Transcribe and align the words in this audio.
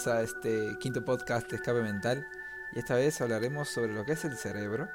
Bienvenidos 0.00 0.06
a 0.06 0.22
este 0.22 0.78
quinto 0.78 1.04
podcast 1.04 1.50
de 1.50 1.56
Escape 1.56 1.82
Mental 1.82 2.26
y 2.72 2.78
esta 2.78 2.94
vez 2.94 3.20
hablaremos 3.20 3.68
sobre 3.68 3.92
lo 3.92 4.06
que 4.06 4.12
es 4.12 4.24
el 4.24 4.34
cerebro 4.34 4.88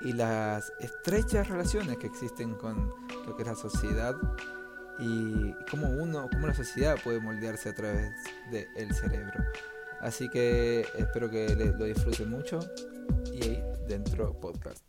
y 0.00 0.12
las 0.12 0.72
estrechas 0.80 1.48
relaciones 1.48 1.98
que 1.98 2.08
existen 2.08 2.54
con 2.54 2.92
lo 3.26 3.36
que 3.36 3.42
es 3.42 3.48
la 3.48 3.54
sociedad 3.54 4.16
y 4.98 5.52
cómo 5.70 5.88
uno, 5.90 6.28
cómo 6.32 6.48
la 6.48 6.54
sociedad 6.54 6.96
puede 7.04 7.20
moldearse 7.20 7.68
a 7.68 7.74
través 7.76 8.12
del 8.50 8.92
cerebro. 8.92 9.44
Así 10.00 10.28
que 10.28 10.80
espero 10.96 11.30
que 11.30 11.54
lo 11.54 11.84
disfruten 11.84 12.30
mucho 12.30 12.58
y 13.32 13.44
ahí 13.44 13.62
dentro 13.86 14.32
podcast. 14.40 14.84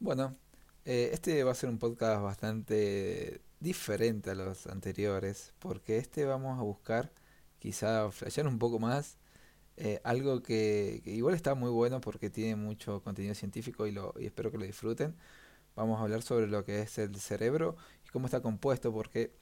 Bueno, 0.00 0.34
eh, 0.84 1.10
este 1.12 1.44
va 1.44 1.52
a 1.52 1.54
ser 1.54 1.68
un 1.68 1.78
podcast 1.78 2.20
bastante 2.20 3.42
diferente 3.60 4.30
a 4.30 4.34
los 4.34 4.66
anteriores, 4.66 5.52
porque 5.60 5.98
este 5.98 6.24
vamos 6.24 6.58
a 6.58 6.62
buscar 6.62 7.12
quizá 7.60 8.10
flashear 8.10 8.48
un 8.48 8.58
poco 8.58 8.80
más 8.80 9.18
eh, 9.82 9.98
algo 10.04 10.42
que, 10.42 11.00
igual 11.06 11.34
está 11.34 11.54
muy 11.54 11.70
bueno 11.70 12.02
porque 12.02 12.28
tiene 12.28 12.54
mucho 12.54 13.02
contenido 13.02 13.34
científico 13.34 13.86
y, 13.86 13.92
lo, 13.92 14.14
y 14.18 14.26
espero 14.26 14.50
que 14.50 14.58
lo 14.58 14.66
disfruten. 14.66 15.16
Vamos 15.76 15.98
a 16.00 16.02
hablar 16.02 16.22
sobre 16.22 16.48
lo 16.48 16.64
que 16.64 16.82
es 16.82 16.98
el 16.98 17.16
cerebro 17.16 17.76
y 18.06 18.10
cómo 18.10 18.26
está 18.26 18.42
compuesto, 18.42 18.92
porque, 18.92 19.32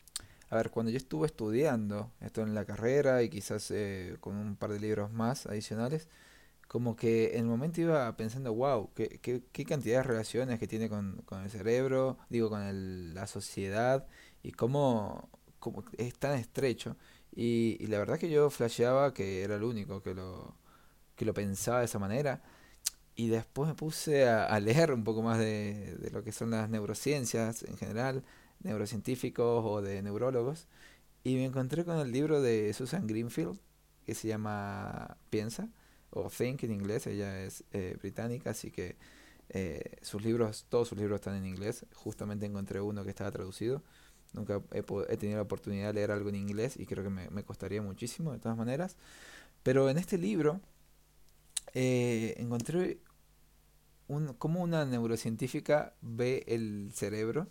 a 0.51 0.57
ver, 0.57 0.71
cuando 0.71 0.93
yo 0.93 0.99
estuve 0.99 1.27
estudiando 1.27 2.13
esto 2.21 2.43
en 2.43 2.55
la 2.55 2.65
carrera 2.65 3.23
y 3.25 3.31
quizás 3.31 3.71
eh, 3.73 4.17
con 4.21 4.37
un 4.37 4.57
par 4.57 4.71
de 4.73 4.81
libros 4.81 5.11
más 5.13 5.47
adicionales, 5.47 6.09
como 6.69 6.97
que 6.97 7.33
en 7.35 7.41
el 7.41 7.47
momento 7.47 7.81
iba 7.81 8.17
pensando, 8.17 8.55
wow, 8.55 8.93
qué, 8.95 9.19
qué, 9.23 9.43
qué 9.53 9.65
cantidad 9.65 9.99
de 9.99 10.03
relaciones 10.05 10.59
que 10.61 10.69
tiene 10.69 10.89
con, 10.89 11.23
con 11.25 11.43
el 11.43 11.51
cerebro, 11.51 12.19
digo, 12.29 12.51
con 12.51 12.63
el, 12.63 13.15
la 13.15 13.27
sociedad 13.27 14.07
y 14.43 14.53
cómo, 14.53 15.31
cómo, 15.59 15.85
es 15.97 16.15
tan 16.19 16.39
estrecho. 16.39 16.97
Y, 17.35 17.77
y, 17.81 17.87
la 17.87 17.99
verdad 17.99 18.19
que 18.19 18.31
yo 18.31 18.51
flasheaba 18.51 19.15
que 19.15 19.43
era 19.43 19.57
el 19.57 19.63
único 19.65 20.03
que 20.03 20.15
lo, 20.15 20.57
que 21.17 21.25
lo 21.25 21.35
pensaba 21.35 21.81
de 21.81 21.87
esa 21.87 21.99
manera. 21.99 22.43
Y 23.17 23.29
después 23.29 23.69
me 23.69 23.75
puse 23.75 24.29
a, 24.29 24.59
leer 24.61 24.93
un 24.93 25.05
poco 25.05 25.23
más 25.23 25.39
de, 25.39 25.97
de, 26.01 26.11
lo 26.11 26.23
que 26.25 26.33
son 26.33 26.51
las 26.51 26.71
neurociencias 26.71 27.65
en 27.65 27.77
general, 27.77 28.25
neurocientíficos 28.61 29.65
o 29.65 29.83
de 29.83 30.03
neurólogos. 30.03 30.69
Y 31.25 31.37
me 31.37 31.45
encontré 31.47 31.85
con 31.85 31.99
el 31.99 32.13
libro 32.13 32.41
de 32.43 32.73
Susan 32.75 33.07
Greenfield, 33.07 33.59
que 34.07 34.15
se 34.15 34.29
llama 34.29 35.19
Piensa 35.31 35.69
o 36.11 36.31
Think 36.31 36.65
en 36.65 36.73
inglés, 36.73 37.07
ella 37.07 37.43
es 37.45 37.65
eh, 37.73 37.97
británica, 38.01 38.51
así 38.51 38.71
que 38.71 38.97
eh, 39.51 39.97
sus 40.03 40.23
libros, 40.23 40.67
todos 40.69 40.89
sus 40.89 40.99
libros 40.99 41.17
están 41.17 41.37
en 41.37 41.47
inglés. 41.47 41.87
Justamente 41.95 42.47
encontré 42.47 42.81
uno 42.81 43.05
que 43.05 43.11
estaba 43.11 43.31
traducido. 43.31 43.83
Nunca 44.33 44.63
he, 44.73 44.85
he 45.09 45.17
tenido 45.17 45.39
la 45.39 45.43
oportunidad 45.43 45.89
de 45.89 45.95
leer 45.95 46.11
algo 46.11 46.29
en 46.29 46.37
inglés 46.37 46.77
y 46.77 46.87
creo 46.87 47.03
que 47.03 47.11
me, 47.11 47.45
costaría 47.45 47.83
muchísimo 47.83 48.33
de 48.33 48.39
todas 48.39 48.57
maneras. 48.57 48.97
Pero 49.63 49.89
en 49.91 49.99
este 49.99 50.19
libro 50.19 50.61
eh, 51.75 52.35
encontré 52.39 53.01
un, 54.07 54.35
cómo 54.35 54.63
una 54.63 54.85
neurocientífica 54.85 55.95
ve 56.01 56.45
el 56.47 56.91
cerebro 56.95 57.49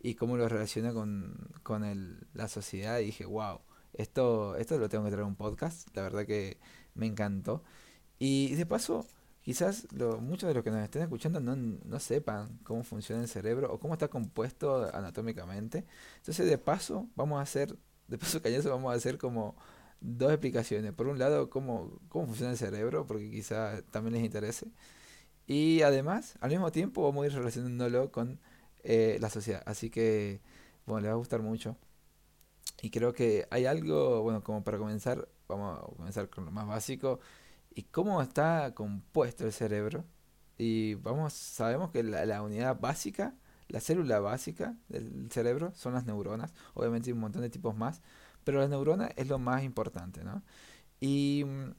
y 0.00 0.14
cómo 0.14 0.36
lo 0.36 0.48
relaciona 0.48 0.92
con, 0.92 1.36
con 1.62 1.84
el, 1.84 2.26
la 2.34 2.48
sociedad. 2.48 2.98
Y 3.00 3.06
dije, 3.06 3.24
wow, 3.24 3.60
esto, 3.94 4.56
esto 4.56 4.78
lo 4.78 4.88
tengo 4.88 5.04
que 5.04 5.10
traer 5.10 5.26
un 5.26 5.36
podcast. 5.36 5.88
La 5.94 6.02
verdad 6.02 6.26
que 6.26 6.58
me 6.94 7.06
encantó. 7.06 7.62
Y 8.18 8.54
de 8.54 8.66
paso, 8.66 9.06
quizás 9.42 9.86
lo, 9.92 10.20
muchos 10.20 10.48
de 10.48 10.54
los 10.54 10.64
que 10.64 10.70
nos 10.70 10.82
estén 10.82 11.02
escuchando 11.02 11.40
no, 11.40 11.56
no 11.56 11.98
sepan 12.00 12.58
cómo 12.62 12.84
funciona 12.84 13.22
el 13.22 13.28
cerebro 13.28 13.72
o 13.72 13.78
cómo 13.78 13.94
está 13.94 14.08
compuesto 14.08 14.88
anatómicamente. 14.94 15.84
Entonces, 16.18 16.48
de 16.48 16.58
paso, 16.58 17.08
vamos 17.16 17.38
a 17.38 17.42
hacer, 17.42 17.76
de 18.08 18.18
paso 18.18 18.40
cañoso, 18.40 18.70
vamos 18.70 18.92
a 18.92 18.96
hacer 18.96 19.18
como 19.18 19.56
dos 20.00 20.30
explicaciones. 20.32 20.92
Por 20.92 21.08
un 21.08 21.18
lado, 21.18 21.50
cómo, 21.50 22.00
cómo 22.08 22.26
funciona 22.26 22.52
el 22.52 22.58
cerebro, 22.58 23.06
porque 23.06 23.30
quizás 23.30 23.82
también 23.90 24.14
les 24.14 24.24
interese. 24.24 24.68
Y 25.46 25.82
además, 25.82 26.36
al 26.40 26.50
mismo 26.50 26.70
tiempo, 26.72 27.02
vamos 27.02 27.24
a 27.24 27.26
ir 27.26 27.34
relacionándolo 27.34 28.12
con 28.12 28.40
eh, 28.84 29.18
la 29.20 29.30
sociedad. 29.30 29.62
Así 29.66 29.90
que, 29.90 30.40
bueno, 30.86 31.00
les 31.02 31.10
va 31.10 31.14
a 31.14 31.18
gustar 31.18 31.42
mucho. 31.42 31.76
Y 32.80 32.90
creo 32.90 33.12
que 33.12 33.46
hay 33.50 33.66
algo, 33.66 34.22
bueno, 34.22 34.42
como 34.42 34.64
para 34.64 34.78
comenzar, 34.78 35.28
vamos 35.48 35.78
a 35.78 35.96
comenzar 35.96 36.28
con 36.30 36.44
lo 36.44 36.50
más 36.52 36.66
básico 36.66 37.20
y 37.74 37.84
cómo 37.84 38.22
está 38.22 38.74
compuesto 38.74 39.44
el 39.44 39.52
cerebro. 39.52 40.04
Y 40.58 40.94
vamos, 40.94 41.32
sabemos 41.32 41.90
que 41.90 42.02
la, 42.02 42.42
unidad 42.42 42.78
básica, 42.78 43.34
la 43.68 43.80
célula 43.80 44.20
básica 44.20 44.76
del 44.88 45.28
cerebro 45.30 45.72
son 45.74 45.94
las 45.94 46.06
neuronas. 46.06 46.52
Obviamente 46.74 47.10
hay 47.10 47.14
un 47.14 47.20
montón 47.20 47.42
de 47.42 47.50
tipos 47.50 47.76
más, 47.76 48.02
pero 48.44 48.60
la 48.60 48.68
neurona 48.68 49.10
es 49.16 49.28
lo 49.28 49.38
más 49.38 49.62
importante, 49.64 50.24
¿no? 50.24 50.42
Y 51.00 51.44
mm, 51.46 51.70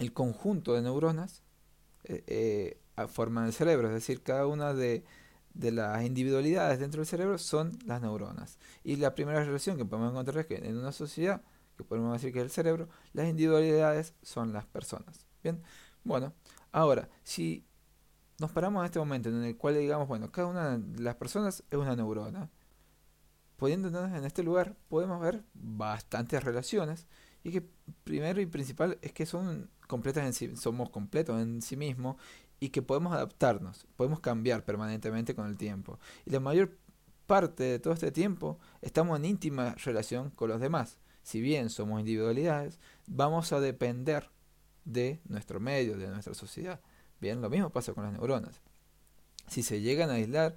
el 0.00 0.12
conjunto 0.12 0.74
de 0.74 0.82
neuronas 0.82 1.42
eh, 2.04 2.24
eh, 2.26 3.06
forman 3.08 3.46
el 3.46 3.52
cerebro, 3.52 3.88
es 3.88 3.94
decir, 3.94 4.22
cada 4.22 4.46
una 4.46 4.74
de, 4.74 5.04
de 5.54 5.72
las 5.72 6.04
individualidades 6.04 6.78
dentro 6.78 7.00
del 7.00 7.06
cerebro 7.06 7.38
son 7.38 7.78
las 7.86 8.02
neuronas. 8.02 8.58
Y 8.84 8.96
la 8.96 9.14
primera 9.14 9.42
relación 9.44 9.76
que 9.76 9.84
podemos 9.84 10.10
encontrar 10.10 10.38
es 10.38 10.46
que 10.46 10.56
en 10.56 10.76
una 10.76 10.92
sociedad 10.92 11.42
que 11.76 11.84
podemos 11.84 12.12
decir 12.12 12.32
que 12.32 12.40
es 12.40 12.44
el 12.44 12.50
cerebro, 12.50 12.88
las 13.12 13.28
individualidades 13.28 14.14
son 14.22 14.52
las 14.52 14.66
personas. 14.66 15.26
Bien, 15.42 15.62
bueno, 16.04 16.32
ahora, 16.72 17.08
si 17.22 17.66
nos 18.38 18.52
paramos 18.52 18.80
en 18.80 18.86
este 18.86 18.98
momento 18.98 19.28
en 19.28 19.44
el 19.44 19.56
cual 19.56 19.76
digamos, 19.76 20.08
bueno, 20.08 20.30
cada 20.30 20.48
una 20.48 20.78
de 20.78 21.02
las 21.02 21.16
personas 21.16 21.64
es 21.70 21.78
una 21.78 21.96
neurona, 21.96 22.50
poniéndonos 23.56 24.12
en 24.12 24.24
este 24.24 24.42
lugar 24.42 24.76
podemos 24.88 25.20
ver 25.20 25.44
bastantes 25.54 26.42
relaciones 26.44 27.06
y 27.42 27.52
que 27.52 27.68
primero 28.04 28.40
y 28.40 28.46
principal 28.46 28.98
es 29.02 29.12
que 29.12 29.26
son 29.26 29.70
completas 29.86 30.26
en 30.26 30.32
sí, 30.32 30.56
somos 30.56 30.90
completos 30.90 31.40
en 31.40 31.62
sí 31.62 31.76
mismos 31.76 32.16
y 32.60 32.70
que 32.70 32.82
podemos 32.82 33.12
adaptarnos, 33.12 33.86
podemos 33.96 34.20
cambiar 34.20 34.64
permanentemente 34.64 35.34
con 35.34 35.46
el 35.46 35.56
tiempo. 35.56 35.98
Y 36.24 36.30
la 36.30 36.40
mayor 36.40 36.76
parte 37.26 37.64
de 37.64 37.78
todo 37.78 37.92
este 37.94 38.12
tiempo 38.12 38.58
estamos 38.82 39.18
en 39.18 39.24
íntima 39.24 39.74
relación 39.84 40.30
con 40.30 40.48
los 40.48 40.60
demás 40.60 40.98
si 41.26 41.40
bien 41.40 41.70
somos 41.70 41.98
individualidades, 41.98 42.78
vamos 43.08 43.52
a 43.52 43.58
depender 43.58 44.30
de 44.84 45.20
nuestro 45.24 45.58
medio, 45.58 45.98
de 45.98 46.06
nuestra 46.06 46.34
sociedad. 46.34 46.80
Bien, 47.20 47.42
lo 47.42 47.50
mismo 47.50 47.70
pasa 47.70 47.92
con 47.94 48.04
las 48.04 48.12
neuronas. 48.12 48.60
Si 49.48 49.64
se 49.64 49.80
llegan 49.80 50.08
a 50.10 50.12
aislar, 50.12 50.54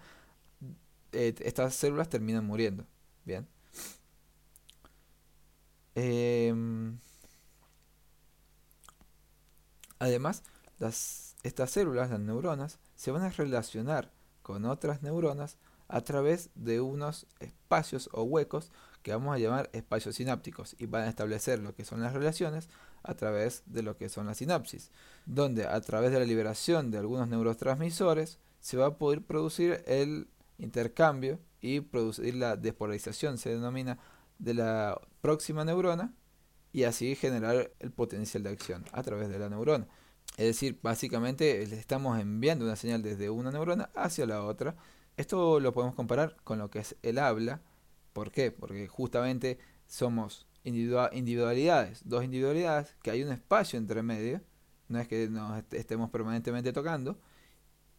eh, 1.12 1.34
estas 1.40 1.74
células 1.74 2.08
terminan 2.08 2.46
muriendo. 2.46 2.86
Bien. 3.26 3.48
Eh, 5.96 6.54
además, 9.98 10.44
estas 11.42 11.72
células, 11.72 12.12
las 12.12 12.20
neuronas, 12.20 12.78
se 12.96 13.10
van 13.10 13.24
a 13.24 13.32
relacionar 13.32 14.12
con 14.44 14.66
otras 14.66 15.02
neuronas 15.02 15.58
a 15.88 16.02
través 16.02 16.52
de 16.54 16.80
unos 16.80 17.26
espacios 17.40 18.08
o 18.14 18.22
huecos 18.22 18.72
que 19.02 19.12
vamos 19.12 19.36
a 19.36 19.40
llamar 19.40 19.70
espacios 19.74 20.16
sinápticos 20.16 20.76
y 20.80 20.86
van 20.86 21.04
a 21.04 21.10
establecer 21.10 21.60
lo 21.60 21.74
que 21.76 21.86
son 21.86 22.02
las 22.02 22.14
relaciones 22.14 22.70
a 23.04 23.16
través 23.16 23.64
de 23.66 23.84
lo 23.84 23.98
que 23.98 24.10
son 24.10 24.28
las 24.28 24.38
sinapsis, 24.38 24.92
donde 25.26 25.66
a 25.66 25.80
través 25.82 26.12
de 26.12 26.20
la 26.20 26.26
liberación 26.26 26.92
de 26.92 26.98
algunos 26.98 27.28
neurotransmisores 27.28 28.40
se 28.60 28.78
va 28.78 28.88
a 28.88 28.98
poder 28.98 29.22
producir 29.22 29.84
el 29.88 30.28
intercambio 30.58 31.40
y 31.62 31.82
producir 31.82 32.36
la 32.36 32.56
despolarización, 32.56 33.38
se 33.38 33.50
denomina, 33.50 33.98
de 34.38 34.54
la 34.54 35.00
próxima 35.22 35.66
neurona 35.66 36.14
y 36.72 36.84
así 36.84 37.16
generar 37.16 37.72
el 37.80 37.92
potencial 37.92 38.44
de 38.44 38.50
acción 38.50 38.86
a 38.92 39.04
través 39.04 39.30
de 39.30 39.38
la 39.38 39.50
neurona. 39.50 39.88
Es 40.38 40.46
decir, 40.46 40.80
básicamente 40.82 41.62
estamos 41.64 42.20
enviando 42.20 42.66
una 42.66 42.76
señal 42.76 43.02
desde 43.02 43.30
una 43.30 43.52
neurona 43.52 43.90
hacia 43.96 44.26
la 44.26 44.44
otra. 44.44 44.76
Esto 45.18 45.60
lo 45.60 45.74
podemos 45.74 45.96
comparar 45.96 46.38
con 46.44 46.60
lo 46.60 46.70
que 46.70 46.80
es 46.80 46.96
el 47.04 47.20
habla, 47.20 47.62
¿Por 48.20 48.32
qué? 48.32 48.52
Porque 48.52 48.86
justamente 48.90 49.60
somos 49.86 50.46
individualidades, 50.66 52.02
dos 52.04 52.22
individualidades, 52.22 52.98
que 53.02 53.12
hay 53.12 53.24
un 53.24 53.32
espacio 53.32 53.80
entre 53.80 54.04
medio, 54.04 54.42
no 54.90 55.00
es 55.00 55.08
que 55.08 55.30
nos 55.30 55.64
estemos 55.72 56.10
permanentemente 56.10 56.74
tocando, 56.74 57.18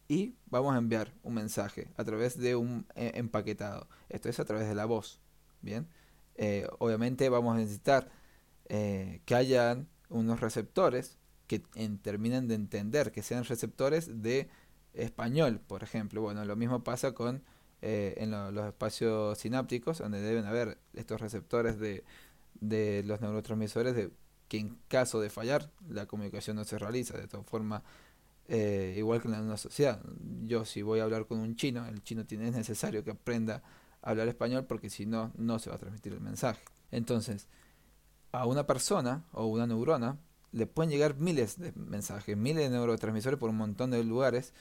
y 0.07 0.35
vamos 0.45 0.75
a 0.75 0.77
enviar 0.77 1.11
un 1.23 1.33
mensaje 1.33 1.89
a 1.97 2.03
través 2.03 2.37
de 2.37 2.55
un 2.55 2.85
eh, 2.93 3.13
empaquetado. 3.15 3.87
Esto 4.09 4.29
es 4.29 4.39
a 4.39 4.45
través 4.45 4.67
de 4.67 4.75
la 4.75 4.85
voz. 4.85 5.19
Bien, 5.63 5.87
eh, 6.35 6.67
obviamente 6.77 7.27
vamos 7.27 7.55
a 7.55 7.57
necesitar 7.57 8.11
eh, 8.69 9.23
que 9.25 9.33
hayan 9.33 9.87
unos 10.09 10.39
receptores 10.39 11.17
que 11.47 11.63
terminen 12.03 12.47
de 12.47 12.53
entender, 12.53 13.11
que 13.11 13.23
sean 13.23 13.43
receptores 13.43 14.21
de 14.21 14.51
español, 14.93 15.61
por 15.65 15.81
ejemplo. 15.81 16.21
Bueno, 16.21 16.45
lo 16.45 16.55
mismo 16.55 16.83
pasa 16.83 17.13
con 17.13 17.41
eh, 17.81 18.15
en 18.17 18.31
lo, 18.31 18.51
los 18.51 18.67
espacios 18.67 19.37
sinápticos, 19.37 19.99
donde 19.99 20.21
deben 20.21 20.45
haber 20.45 20.77
estos 20.93 21.19
receptores 21.19 21.79
de, 21.79 22.03
de 22.59 23.03
los 23.05 23.21
neurotransmisores, 23.21 23.95
de 23.95 24.11
que 24.47 24.59
en 24.59 24.77
caso 24.87 25.21
de 25.21 25.29
fallar, 25.29 25.71
la 25.89 26.05
comunicación 26.05 26.57
no 26.57 26.65
se 26.65 26.77
realiza. 26.77 27.17
De 27.17 27.27
todas 27.27 27.45
formas, 27.45 27.83
eh, 28.47 28.95
igual 28.97 29.21
que 29.21 29.29
en 29.29 29.35
una 29.35 29.55
sociedad. 29.55 30.01
Yo 30.43 30.65
si 30.65 30.81
voy 30.81 30.99
a 30.99 31.03
hablar 31.03 31.25
con 31.25 31.39
un 31.39 31.55
chino, 31.55 31.87
el 31.87 32.03
chino 32.03 32.25
tiene, 32.25 32.49
es 32.49 32.53
necesario 32.53 33.01
que 33.01 33.11
aprenda 33.11 33.63
a 34.01 34.09
hablar 34.09 34.27
español 34.27 34.65
porque 34.65 34.89
si 34.89 35.05
no, 35.05 35.31
no 35.37 35.57
se 35.57 35.69
va 35.69 35.77
a 35.77 35.79
transmitir 35.79 36.11
el 36.11 36.19
mensaje. 36.19 36.61
Entonces, 36.91 37.47
a 38.33 38.45
una 38.45 38.67
persona 38.67 39.23
o 39.31 39.45
una 39.45 39.67
neurona 39.67 40.17
le 40.51 40.67
pueden 40.67 40.91
llegar 40.91 41.15
miles 41.15 41.57
de 41.57 41.71
mensajes, 41.75 42.35
miles 42.35 42.69
de 42.69 42.71
neurotransmisores 42.71 43.39
por 43.39 43.49
un 43.49 43.57
montón 43.57 43.91
de 43.91 44.03
lugares 44.03 44.53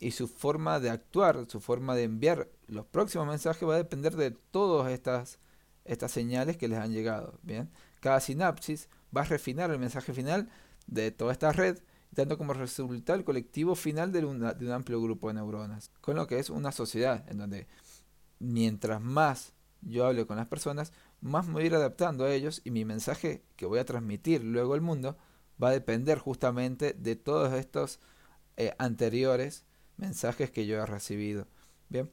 y 0.00 0.10
su 0.10 0.26
forma 0.26 0.80
de 0.80 0.90
actuar, 0.90 1.46
su 1.48 1.60
forma 1.60 1.94
de 1.94 2.02
enviar 2.04 2.48
los 2.68 2.86
próximos 2.86 3.26
mensajes 3.26 3.68
va 3.68 3.74
a 3.74 3.78
depender 3.78 4.14
de 4.16 4.30
todas 4.30 4.92
estas, 4.92 5.38
estas 5.84 6.12
señales 6.12 6.56
que 6.56 6.68
les 6.68 6.78
han 6.78 6.92
llegado. 6.92 7.38
Bien, 7.42 7.70
cada 8.00 8.20
sinapsis 8.20 8.88
va 9.16 9.22
a 9.22 9.24
refinar 9.24 9.70
el 9.70 9.78
mensaje 9.78 10.12
final 10.12 10.48
de 10.86 11.10
toda 11.10 11.32
esta 11.32 11.52
red, 11.52 11.78
dando 12.10 12.38
como 12.38 12.52
resultado 12.52 13.18
el 13.18 13.24
colectivo 13.24 13.74
final 13.74 14.12
de, 14.12 14.24
un 14.24 14.44
amplio 14.70 15.00
grupo 15.00 15.28
de 15.28 15.34
neuronas, 15.34 15.90
con 16.00 16.16
lo 16.16 16.26
que 16.26 16.38
es 16.38 16.50
una 16.50 16.72
sociedad 16.72 17.24
en 17.28 17.38
donde 17.38 17.66
mientras 18.38 19.00
más 19.00 19.52
yo 19.82 20.06
hable 20.06 20.26
con 20.26 20.36
las 20.36 20.46
personas, 20.46 20.92
más 21.20 21.46
me 21.46 21.54
voy 21.54 21.62
a 21.64 21.66
ir 21.66 21.74
adaptando 21.74 22.24
a 22.24 22.32
ellos 22.32 22.60
y 22.64 22.70
mi 22.70 22.84
mensaje 22.84 23.42
que 23.56 23.66
voy 23.66 23.78
a 23.78 23.84
transmitir 23.84 24.42
luego 24.44 24.74
al 24.74 24.80
mundo 24.80 25.16
va 25.62 25.68
a 25.68 25.72
depender 25.72 26.18
justamente 26.18 26.92
de 26.92 27.16
todos 27.16 27.52
estos 27.54 28.00
eh, 28.56 28.74
anteriores 28.78 29.64
mensajes 29.96 30.50
que 30.50 30.66
yo 30.66 30.76
he 30.76 30.86
recibido. 30.86 31.46
Bien. 31.88 32.10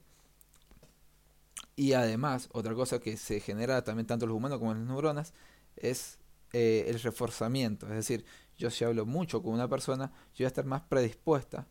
Y 1.75 1.93
además, 1.93 2.49
otra 2.53 2.73
cosa 2.73 2.99
que 2.99 3.17
se 3.17 3.39
genera 3.39 3.83
también 3.83 4.07
tanto 4.07 4.25
en 4.25 4.29
los 4.29 4.37
humanos 4.37 4.59
como 4.59 4.71
en 4.71 4.79
las 4.79 4.87
neuronas 4.87 5.33
es 5.75 6.19
eh, 6.53 6.85
el 6.87 6.99
reforzamiento. 7.01 7.87
Es 7.87 7.93
decir, 7.93 8.25
yo 8.57 8.69
si 8.69 8.85
hablo 8.85 9.05
mucho 9.05 9.43
con 9.43 9.53
una 9.53 9.67
persona, 9.67 10.11
yo 10.33 10.43
voy 10.43 10.45
a 10.45 10.47
estar 10.47 10.65
más 10.65 10.81
predispuesta 10.83 11.67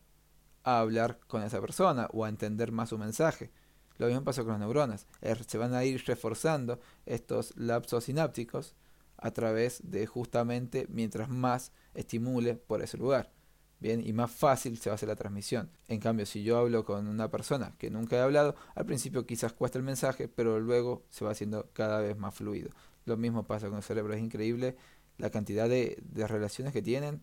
a 0.63 0.79
hablar 0.79 1.19
con 1.27 1.43
esa 1.43 1.59
persona 1.61 2.07
o 2.13 2.25
a 2.25 2.29
entender 2.29 2.71
más 2.71 2.89
su 2.89 2.97
mensaje. 2.97 3.51
Lo 3.97 4.07
mismo 4.07 4.23
pasa 4.23 4.43
con 4.43 4.51
las 4.51 4.59
neuronas. 4.59 5.07
Se 5.47 5.57
van 5.57 5.73
a 5.73 5.83
ir 5.85 6.03
reforzando 6.05 6.79
estos 7.05 7.55
lapsos 7.57 8.03
sinápticos 8.03 8.75
a 9.17 9.31
través 9.31 9.79
de 9.83 10.05
justamente 10.05 10.85
mientras 10.89 11.29
más 11.29 11.71
estimule 11.93 12.55
por 12.55 12.81
ese 12.81 12.97
lugar. 12.97 13.31
Bien, 13.79 14.05
y 14.05 14.13
más 14.13 14.31
fácil 14.31 14.77
se 14.77 14.89
va 14.89 14.93
a 14.93 14.95
hacer 14.95 15.09
la 15.09 15.15
transmisión. 15.15 15.69
En 15.87 15.99
cambio, 15.99 16.25
si 16.25 16.43
yo 16.43 16.57
hablo 16.57 16.85
con 16.85 17.07
una 17.07 17.29
persona 17.29 17.73
que 17.77 17.89
nunca 17.89 18.15
he 18.15 18.21
hablado, 18.21 18.55
al 18.73 18.85
principio 18.85 19.25
quizás 19.25 19.53
cuesta 19.53 19.77
el 19.77 19.83
mensaje, 19.83 20.27
pero 20.27 20.59
luego 20.59 21.03
se 21.09 21.25
va 21.25 21.31
haciendo 21.31 21.69
cada 21.73 21.99
vez 21.99 22.17
más 22.17 22.33
fluido. 22.33 22.69
Lo 23.05 23.17
mismo 23.17 23.43
pasa 23.43 23.67
con 23.67 23.77
el 23.77 23.83
cerebro, 23.83 24.13
es 24.13 24.21
increíble 24.21 24.77
la 25.17 25.29
cantidad 25.29 25.69
de, 25.69 26.01
relaciones 26.13 26.73
que 26.73 26.81
tienen, 26.81 27.21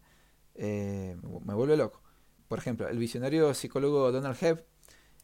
eh, 0.54 1.16
me 1.44 1.54
vuelve 1.54 1.76
loco. 1.76 2.02
Por 2.49 2.58
ejemplo, 2.58 2.88
el 2.88 2.99
visionario 2.99 3.52
psicólogo 3.54 4.12
Donald 4.12 4.37
Hebb, 4.40 4.64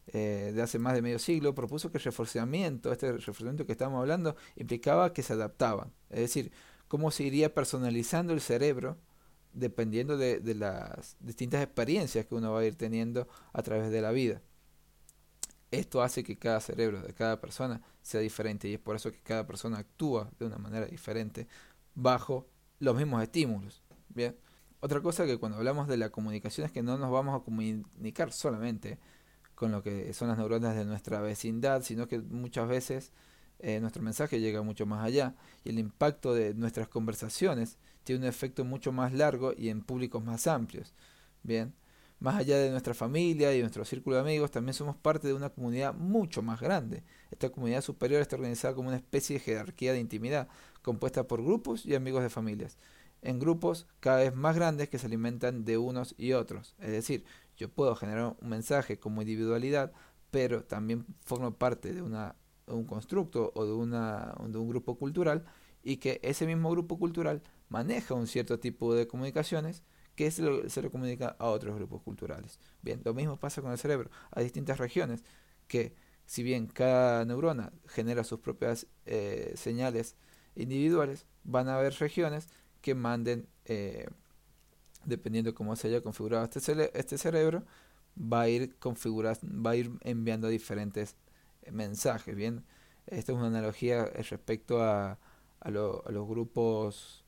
eh, 0.08 0.52
de 0.54 0.62
hace 0.62 0.78
más 0.78 0.94
de 0.94 1.02
medio 1.02 1.18
siglo, 1.18 1.54
propuso 1.54 1.90
que 1.90 1.98
el 1.98 2.04
reforzamiento, 2.04 2.90
este 2.90 3.12
reforzamiento 3.12 3.66
que 3.66 3.72
estamos 3.72 4.00
hablando, 4.00 4.36
implicaba 4.56 5.12
que 5.12 5.22
se 5.22 5.34
adaptaban. 5.34 5.92
Es 6.08 6.20
decir, 6.20 6.52
cómo 6.88 7.10
se 7.10 7.24
iría 7.24 7.54
personalizando 7.54 8.32
el 8.32 8.40
cerebro 8.40 8.96
dependiendo 9.58 10.16
de, 10.16 10.40
las 10.54 11.16
distintas 11.20 11.62
experiencias 11.62 12.26
que 12.26 12.34
uno 12.34 12.52
va 12.52 12.60
a 12.60 12.64
ir 12.64 12.76
teniendo 12.76 13.28
a 13.52 13.62
través 13.62 13.90
de 13.90 14.00
la 14.00 14.10
vida. 14.10 14.42
Esto 15.70 16.02
hace 16.02 16.24
que 16.24 16.38
cada 16.38 16.60
cerebro 16.60 17.02
de 17.02 17.12
cada 17.12 17.40
persona 17.40 17.82
sea 18.00 18.20
diferente 18.20 18.68
y 18.68 18.74
es 18.74 18.80
por 18.80 18.96
eso 18.96 19.12
que 19.12 19.20
cada 19.20 19.46
persona 19.46 19.78
actúa 19.78 20.30
de 20.38 20.46
una 20.46 20.56
manera 20.56 20.86
diferente 20.86 21.46
bajo 21.94 22.48
los 22.78 22.96
mismos 22.96 23.22
estímulos. 23.22 23.82
Bien. 24.08 24.36
Otra 24.80 25.00
cosa 25.00 25.26
que 25.26 25.38
cuando 25.38 25.58
hablamos 25.58 25.88
de 25.88 25.96
la 25.96 26.10
comunicación 26.10 26.64
es 26.66 26.72
que 26.72 26.82
no 26.82 26.96
nos 26.96 27.10
vamos 27.10 27.38
a 27.38 27.44
comunicar 27.44 28.32
solamente 28.32 28.98
con 29.54 29.72
lo 29.72 29.82
que 29.82 30.14
son 30.14 30.28
las 30.28 30.38
neuronas 30.38 30.76
de 30.76 30.84
nuestra 30.84 31.20
vecindad, 31.20 31.82
sino 31.82 32.06
que 32.06 32.20
muchas 32.20 32.68
veces 32.68 33.12
eh, 33.58 33.80
nuestro 33.80 34.02
mensaje 34.02 34.38
llega 34.38 34.62
mucho 34.62 34.86
más 34.86 35.04
allá 35.04 35.34
y 35.64 35.70
el 35.70 35.80
impacto 35.80 36.32
de 36.32 36.54
nuestras 36.54 36.86
conversaciones 36.86 37.76
tiene 38.08 38.22
un 38.22 38.28
efecto 38.28 38.64
mucho 38.64 38.90
más 38.90 39.12
largo 39.12 39.52
y 39.54 39.68
en 39.68 39.82
públicos 39.82 40.24
más 40.24 40.46
amplios. 40.46 40.94
Bien, 41.42 41.74
más 42.20 42.36
allá 42.36 42.56
de 42.56 42.70
nuestra 42.70 42.94
familia 42.94 43.54
y 43.54 43.60
nuestro 43.60 43.84
círculo 43.84 44.16
de 44.16 44.22
amigos, 44.22 44.50
también 44.50 44.72
somos 44.72 44.96
parte 44.96 45.28
de 45.28 45.34
una 45.34 45.50
comunidad 45.50 45.92
mucho 45.92 46.40
más 46.40 46.58
grande. 46.58 47.04
Esta 47.30 47.50
comunidad 47.50 47.82
superior 47.82 48.22
está 48.22 48.36
organizada 48.36 48.74
como 48.74 48.88
una 48.88 48.96
especie 48.96 49.34
de 49.34 49.40
jerarquía 49.40 49.92
de 49.92 50.00
intimidad, 50.00 50.48
compuesta 50.80 51.26
por 51.26 51.44
grupos 51.44 51.84
y 51.84 51.94
amigos 51.94 52.22
de 52.22 52.30
familias, 52.30 52.78
en 53.20 53.38
grupos 53.38 53.86
cada 54.00 54.20
vez 54.20 54.34
más 54.34 54.56
grandes 54.56 54.88
que 54.88 54.98
se 54.98 55.06
alimentan 55.06 55.66
de 55.66 55.76
unos 55.76 56.14
y 56.16 56.32
otros. 56.32 56.76
Es 56.80 56.90
decir, 56.90 57.26
yo 57.58 57.68
puedo 57.68 57.94
generar 57.94 58.36
un 58.40 58.48
mensaje 58.48 58.98
como 58.98 59.20
individualidad, 59.20 59.92
pero 60.30 60.64
también 60.64 61.04
formo 61.26 61.52
parte 61.52 61.92
de 61.92 62.00
un 62.00 62.84
constructo 62.86 63.52
o 63.54 63.66
de 63.66 63.72
un 64.58 64.68
grupo 64.68 64.94
cultural 64.96 65.44
y 65.82 65.98
que 65.98 66.20
ese 66.22 66.46
mismo 66.46 66.70
grupo 66.70 66.98
cultural 66.98 67.42
maneja 67.68 68.14
un 68.14 68.26
cierto 68.26 68.58
tipo 68.58 68.94
de 68.94 69.06
comunicaciones 69.06 69.82
que 70.14 70.30
se 70.30 70.42
lo, 70.42 70.68
se 70.68 70.82
lo 70.82 70.90
comunica 70.90 71.36
a 71.38 71.46
otros 71.46 71.76
grupos 71.76 72.02
culturales. 72.02 72.58
Bien, 72.82 73.00
lo 73.04 73.14
mismo 73.14 73.38
pasa 73.38 73.62
con 73.62 73.70
el 73.70 73.78
cerebro. 73.78 74.10
Hay 74.32 74.44
distintas 74.44 74.78
regiones 74.78 75.22
que, 75.68 75.94
si 76.26 76.42
bien 76.42 76.66
cada 76.66 77.24
neurona 77.24 77.72
genera 77.86 78.24
sus 78.24 78.40
propias 78.40 78.86
eh, 79.06 79.52
señales 79.56 80.16
individuales, 80.56 81.26
van 81.44 81.68
a 81.68 81.76
haber 81.76 81.94
regiones 81.94 82.48
que 82.80 82.94
manden, 82.94 83.48
eh, 83.64 84.08
dependiendo 85.04 85.54
cómo 85.54 85.76
se 85.76 85.88
haya 85.88 86.00
configurado 86.00 86.44
este, 86.44 86.98
este 86.98 87.18
cerebro, 87.18 87.64
va 88.20 88.42
a 88.42 88.48
ir 88.48 88.76
va 88.82 89.70
a 89.70 89.76
ir 89.76 89.90
enviando 90.00 90.48
diferentes 90.48 91.16
mensajes. 91.70 92.34
Bien, 92.34 92.64
esta 93.06 93.32
es 93.32 93.38
una 93.38 93.46
analogía 93.46 94.04
respecto 94.06 94.82
a, 94.82 95.18
a, 95.60 95.70
los 95.70 96.28
grupos 96.28 97.24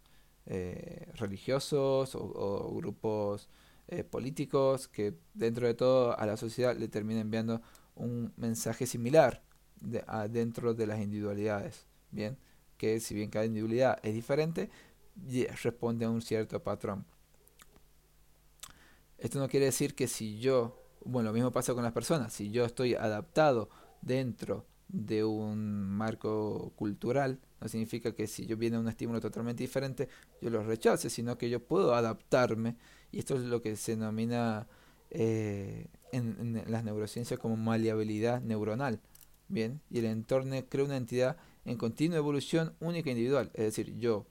eh, 0.47 1.11
religiosos 1.15 2.15
o, 2.15 2.75
grupos 2.75 3.49
eh, 3.89 4.05
políticos 4.05 4.89
que 4.89 5.15
dentro 5.35 5.67
de 5.67 5.75
todo 5.75 6.19
a 6.19 6.27
la 6.27 6.37
sociedad 6.37 6.77
le 6.77 6.89
termina 6.89 7.21
enviando 7.21 7.61
un 7.95 8.33
mensaje 8.37 8.87
similar 8.87 9.43
dentro 9.81 10.75
de 10.75 10.87
las 10.87 11.01
individualidades. 11.01 11.87
Bien, 12.11 12.37
que 12.77 13.01
si 13.01 13.15
bien 13.15 13.31
cada 13.31 13.45
individualidad 13.45 13.99
es 14.03 14.15
diferente, 14.15 14.71
responde 15.63 16.05
a 16.05 16.11
un 16.11 16.23
cierto 16.23 16.63
patrón. 16.63 17.05
Esto 19.19 19.39
no 19.39 19.49
quiere 19.49 19.67
decir 19.67 19.95
que 19.95 20.09
si 20.09 20.39
yo, 20.39 20.83
bueno, 21.05 21.29
lo 21.29 21.35
mismo 21.35 21.53
pasa 21.53 21.75
con 21.75 21.85
las 21.85 21.93
personas, 21.93 22.33
si 22.33 22.51
yo 22.51 22.65
estoy 22.65 22.95
adaptado 22.95 23.69
dentro 24.01 24.67
de 24.93 25.25
un 25.25 25.89
marco 25.89 26.73
cultural, 26.77 27.39
no 27.61 27.69
significa 27.69 28.15
que 28.15 28.27
si 28.27 28.47
yo 28.47 28.57
viene 28.57 28.79
un 28.79 28.89
estímulo 28.89 29.21
totalmente 29.21 29.63
diferente, 29.63 30.09
yo 30.41 30.51
lo 30.51 30.63
rechace, 30.63 31.11
sino 31.11 31.39
que 31.39 31.51
yo 31.51 31.61
puedo 31.61 31.95
adaptarme, 31.95 32.77
y 33.13 33.19
esto 33.19 33.37
es 33.37 33.43
lo 33.43 33.63
que 33.63 33.77
se 33.77 33.97
denomina 33.97 34.67
eh, 35.11 35.87
en, 36.13 36.37
en, 36.41 36.71
las 36.71 36.85
neurociencias 36.85 37.39
como 37.39 37.57
maleabilidad 37.57 38.41
neuronal. 38.41 39.01
Bien, 39.49 39.81
y 39.91 39.99
el 39.99 40.05
entorno 40.05 40.57
crea 40.69 40.85
una 40.85 40.97
entidad 40.97 41.37
en 41.65 41.77
continua 41.77 42.19
evolución 42.19 42.75
única 42.81 43.11
e 43.11 43.13
individual, 43.13 43.51
es 43.55 43.65
decir, 43.65 43.97
yo, 43.99 44.27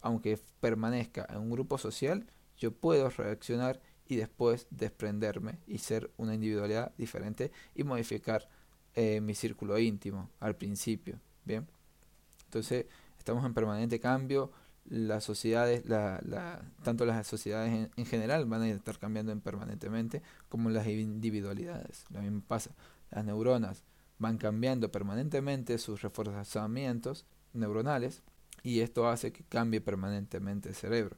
aunque 0.00 0.38
permanezca 0.60 1.26
en 1.28 1.38
un 1.38 1.50
grupo 1.50 1.76
social, 1.76 2.26
yo 2.56 2.72
puedo 2.72 3.08
reaccionar 3.10 3.80
y 4.06 4.16
después 4.16 4.66
desprenderme 4.70 5.58
y 5.66 5.78
ser 5.78 6.10
una 6.16 6.34
individualidad 6.34 6.92
diferente 6.96 7.52
y 7.74 7.84
modificar 7.84 8.48
eh, 8.94 9.20
mi 9.20 9.34
círculo 9.34 9.78
íntimo 9.78 10.30
al 10.40 10.56
principio. 10.56 11.18
Bien, 11.44 11.66
entonces 12.44 12.86
estamos 13.18 13.44
en 13.44 13.54
permanente 13.54 14.00
cambio. 14.00 14.50
Las 14.86 15.24
sociedades, 15.24 15.86
la, 15.86 16.20
la, 16.24 16.62
tanto 16.82 17.04
las 17.04 17.26
sociedades 17.26 17.90
en, 17.94 18.06
general 18.06 18.46
van 18.46 18.62
a 18.62 18.68
estar 18.68 18.98
cambiando 18.98 19.30
en 19.30 19.40
permanentemente, 19.40 20.22
como 20.48 20.70
las 20.70 20.86
individualidades. 20.86 22.04
Lo 22.10 22.22
mismo 22.22 22.42
pasa. 22.46 22.70
Las 23.10 23.24
neuronas 23.24 23.84
van 24.18 24.38
cambiando 24.38 24.90
permanentemente 24.90 25.78
sus 25.78 26.02
reforzamientos 26.02 27.26
neuronales 27.52 28.22
y 28.62 28.80
esto 28.80 29.08
hace 29.08 29.32
que 29.32 29.44
cambie 29.44 29.80
permanentemente 29.80 30.68
el 30.68 30.74
cerebro 30.74 31.16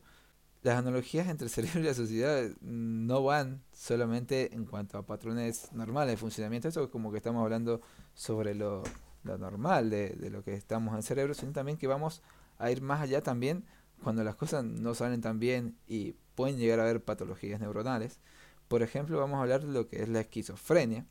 las 0.62 0.78
analogías 0.78 1.28
entre 1.28 1.46
el 1.46 1.50
cerebro 1.50 1.80
y 1.80 1.84
la 1.84 1.94
sociedad 1.94 2.50
no 2.60 3.22
van 3.24 3.62
solamente 3.72 4.54
en 4.54 4.64
cuanto 4.64 4.98
a 4.98 5.06
patrones 5.06 5.72
normales 5.72 6.12
de 6.12 6.16
funcionamiento, 6.16 6.68
eso 6.68 6.84
es 6.84 6.90
como 6.90 7.10
que 7.10 7.18
estamos 7.18 7.42
hablando 7.42 7.80
sobre 8.14 8.54
lo, 8.54 8.82
normal 9.24 9.90
de, 9.90 10.10
de, 10.10 10.30
lo 10.30 10.42
que 10.42 10.54
estamos 10.54 10.92
en 10.92 10.98
el 10.98 11.02
cerebro, 11.02 11.34
sino 11.34 11.52
también 11.52 11.78
que 11.78 11.86
vamos 11.86 12.22
a 12.58 12.70
ir 12.70 12.80
más 12.80 13.00
allá 13.00 13.22
también 13.22 13.64
cuando 14.02 14.24
las 14.24 14.36
cosas 14.36 14.64
no 14.64 14.94
salen 14.94 15.20
tan 15.20 15.38
bien 15.38 15.76
y 15.86 16.14
pueden 16.34 16.58
llegar 16.58 16.80
a 16.80 16.84
haber 16.84 17.02
patologías 17.02 17.60
neuronales. 17.60 18.20
Por 18.68 18.82
ejemplo, 18.82 19.18
vamos 19.18 19.38
a 19.38 19.42
hablar 19.42 19.64
de 19.64 19.72
lo 19.72 19.88
que 19.88 20.02
es 20.02 20.08
la 20.08 20.20
esquizofrenia, 20.20 21.06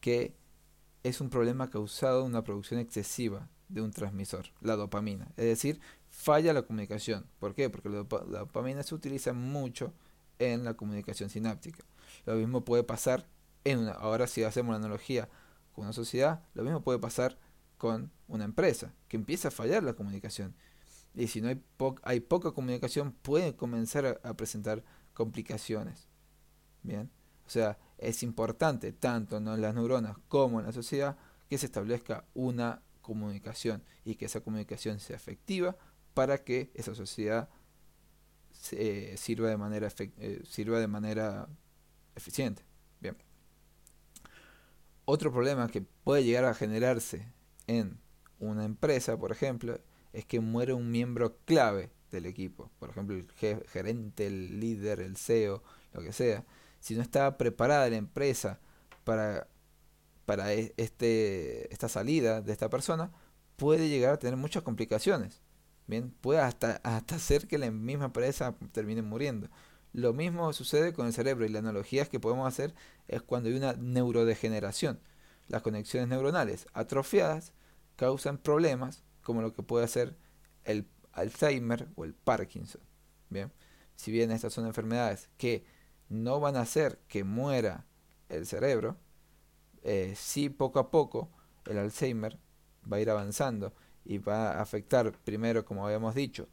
que 0.00 0.34
es 1.02 1.20
un 1.20 1.30
problema 1.30 1.70
causado 1.70 2.22
de 2.22 2.26
una 2.26 2.44
producción 2.44 2.80
excesiva 2.80 3.48
de 3.68 3.80
un 3.80 3.90
transmisor, 3.90 4.46
la 4.60 4.76
dopamina. 4.76 5.28
Es 5.36 5.46
decir, 5.46 5.80
falla 6.12 6.52
la 6.52 6.62
comunicación. 6.62 7.26
¿Por 7.40 7.54
qué? 7.54 7.70
Porque 7.70 7.88
la, 7.88 8.04
dopamina 8.04 8.82
se 8.82 8.94
utiliza 8.94 9.32
mucho 9.32 9.92
en 10.38 10.62
la 10.62 10.74
comunicación 10.74 11.30
sináptica. 11.30 11.84
Lo 12.26 12.34
mismo 12.34 12.64
puede 12.64 12.84
pasar 12.84 13.26
en 13.64 13.80
una, 13.80 13.92
ahora 13.92 14.26
si 14.26 14.44
hacemos 14.44 14.72
la 14.72 14.76
analogía 14.76 15.28
con 15.72 15.84
una 15.84 15.92
sociedad, 15.92 16.44
lo 16.54 16.62
mismo 16.62 16.82
puede 16.82 16.98
pasar 16.98 17.38
con 17.78 18.12
una 18.28 18.44
empresa, 18.44 18.94
que 19.08 19.16
empieza 19.16 19.48
a 19.48 19.50
fallar 19.50 19.82
la 19.82 19.94
comunicación. 19.94 20.54
Y 21.14 21.28
si 21.28 21.40
no 21.40 21.48
hay, 21.48 21.62
hay 22.02 22.20
poca 22.20 22.52
comunicación, 22.52 23.12
puede 23.22 23.56
comenzar 23.56 24.20
a, 24.22 24.34
presentar 24.34 24.84
complicaciones. 25.14 26.08
Bien, 26.82 27.10
o 27.46 27.50
sea, 27.50 27.78
es 27.98 28.22
importante 28.22 28.92
tanto 28.92 29.38
en 29.38 29.60
las 29.60 29.74
neuronas 29.74 30.16
como 30.28 30.60
en 30.60 30.66
la 30.66 30.72
sociedad 30.72 31.16
que 31.48 31.58
se 31.58 31.66
establezca 31.66 32.26
una 32.34 32.82
comunicación 33.00 33.82
y 34.04 34.14
que 34.14 34.26
esa 34.26 34.40
comunicación 34.40 35.00
sea 35.00 35.16
efectiva 35.16 35.76
para 36.14 36.44
que 36.44 36.70
esa 36.74 36.94
sociedad 36.94 37.48
eh, 38.72 39.14
sirva, 39.16 39.48
de 39.48 39.56
manera 39.56 39.88
eh, 39.98 40.42
sirva 40.44 40.78
de 40.78 40.88
manera 40.88 41.48
eficiente. 42.14 42.64
Bien. 43.00 43.16
Otro 45.04 45.32
problema 45.32 45.68
que 45.68 45.82
puede 45.82 46.24
llegar 46.24 46.44
a 46.44 46.54
generarse 46.54 47.26
en 47.66 47.98
una 48.38 48.64
empresa, 48.64 49.18
por 49.18 49.32
ejemplo, 49.32 49.80
es 50.12 50.24
que 50.24 50.40
muere 50.40 50.74
un 50.74 50.90
miembro 50.90 51.38
clave 51.44 51.90
del 52.10 52.26
equipo. 52.26 52.70
Por 52.78 52.90
ejemplo, 52.90 53.16
el 53.16 53.26
gerente, 53.66 54.26
el 54.26 54.60
líder, 54.60 55.00
el 55.00 55.16
CEO, 55.16 55.62
lo 55.92 56.02
que 56.02 56.12
sea. 56.12 56.44
Si 56.80 56.94
no 56.94 57.02
está 57.02 57.36
preparada 57.38 57.88
la 57.90 57.96
empresa 57.96 58.60
para, 59.04 59.48
para 60.24 60.52
e, 60.52 60.74
este, 60.76 61.72
esta 61.72 61.88
salida 61.88 62.42
de 62.42 62.52
esta 62.52 62.68
persona, 62.70 63.12
puede 63.56 63.88
llegar 63.88 64.14
a 64.14 64.18
tener 64.18 64.36
muchas 64.36 64.62
complicaciones. 64.62 65.41
Bien, 65.86 66.10
puede 66.20 66.40
hasta, 66.40 66.80
hasta 66.84 67.16
hacer 67.16 67.46
que 67.46 67.58
la 67.58 67.70
misma 67.70 68.06
empresa 68.06 68.54
termine 68.72 69.02
muriendo. 69.02 69.48
Lo 69.92 70.12
mismo 70.14 70.52
sucede 70.52 70.92
con 70.92 71.06
el 71.06 71.12
cerebro 71.12 71.44
y 71.44 71.50
la 71.50 71.58
analogía 71.58 72.06
que 72.06 72.20
podemos 72.20 72.48
hacer 72.48 72.74
es 73.08 73.20
cuando 73.22 73.48
hay 73.48 73.56
una 73.56 73.74
neurodegeneración. 73.74 75.00
Las 75.48 75.62
conexiones 75.62 76.08
neuronales 76.08 76.66
atrofiadas 76.72 77.52
causan 77.96 78.38
problemas 78.38 79.02
como 79.22 79.42
lo 79.42 79.52
que 79.52 79.62
puede 79.62 79.86
ser 79.88 80.16
el 80.64 80.86
Alzheimer 81.12 81.88
o 81.94 82.04
el 82.04 82.14
Parkinson. 82.14 82.80
Bien, 83.28 83.52
si 83.96 84.10
bien 84.10 84.30
estas 84.30 84.52
son 84.54 84.66
enfermedades 84.66 85.28
que 85.36 85.64
no 86.08 86.40
van 86.40 86.56
a 86.56 86.62
hacer 86.62 86.98
que 87.08 87.24
muera 87.24 87.86
el 88.28 88.46
cerebro, 88.46 88.96
eh, 89.82 90.14
sí 90.16 90.48
poco 90.48 90.78
a 90.78 90.90
poco 90.90 91.30
el 91.66 91.78
Alzheimer 91.78 92.38
va 92.90 92.96
a 92.96 93.00
ir 93.00 93.10
avanzando 93.10 93.74
y 94.04 94.18
va 94.18 94.52
a 94.52 94.62
afectar 94.62 95.12
primero, 95.24 95.64
como 95.64 95.86
habíamos 95.86 96.14
dicho, 96.14 96.48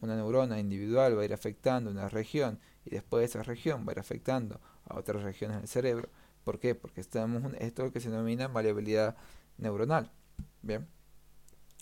una 0.00 0.16
neurona 0.16 0.58
individual 0.58 1.16
va 1.16 1.22
a 1.22 1.24
ir 1.24 1.34
afectando 1.34 1.90
una 1.90 2.08
región 2.08 2.58
y 2.84 2.90
después 2.90 3.30
esa 3.30 3.42
región 3.42 3.86
va 3.86 3.90
a 3.90 3.92
ir 3.92 3.98
afectando 3.98 4.60
a 4.84 4.98
otras 4.98 5.22
regiones 5.22 5.58
del 5.58 5.68
cerebro. 5.68 6.08
¿Por 6.44 6.58
qué? 6.58 6.74
Porque 6.74 7.00
estamos 7.00 7.42
esto 7.58 7.92
que 7.92 8.00
se 8.00 8.10
denomina 8.10 8.48
variabilidad 8.48 9.16
neuronal. 9.58 10.10
Bien. 10.62 10.88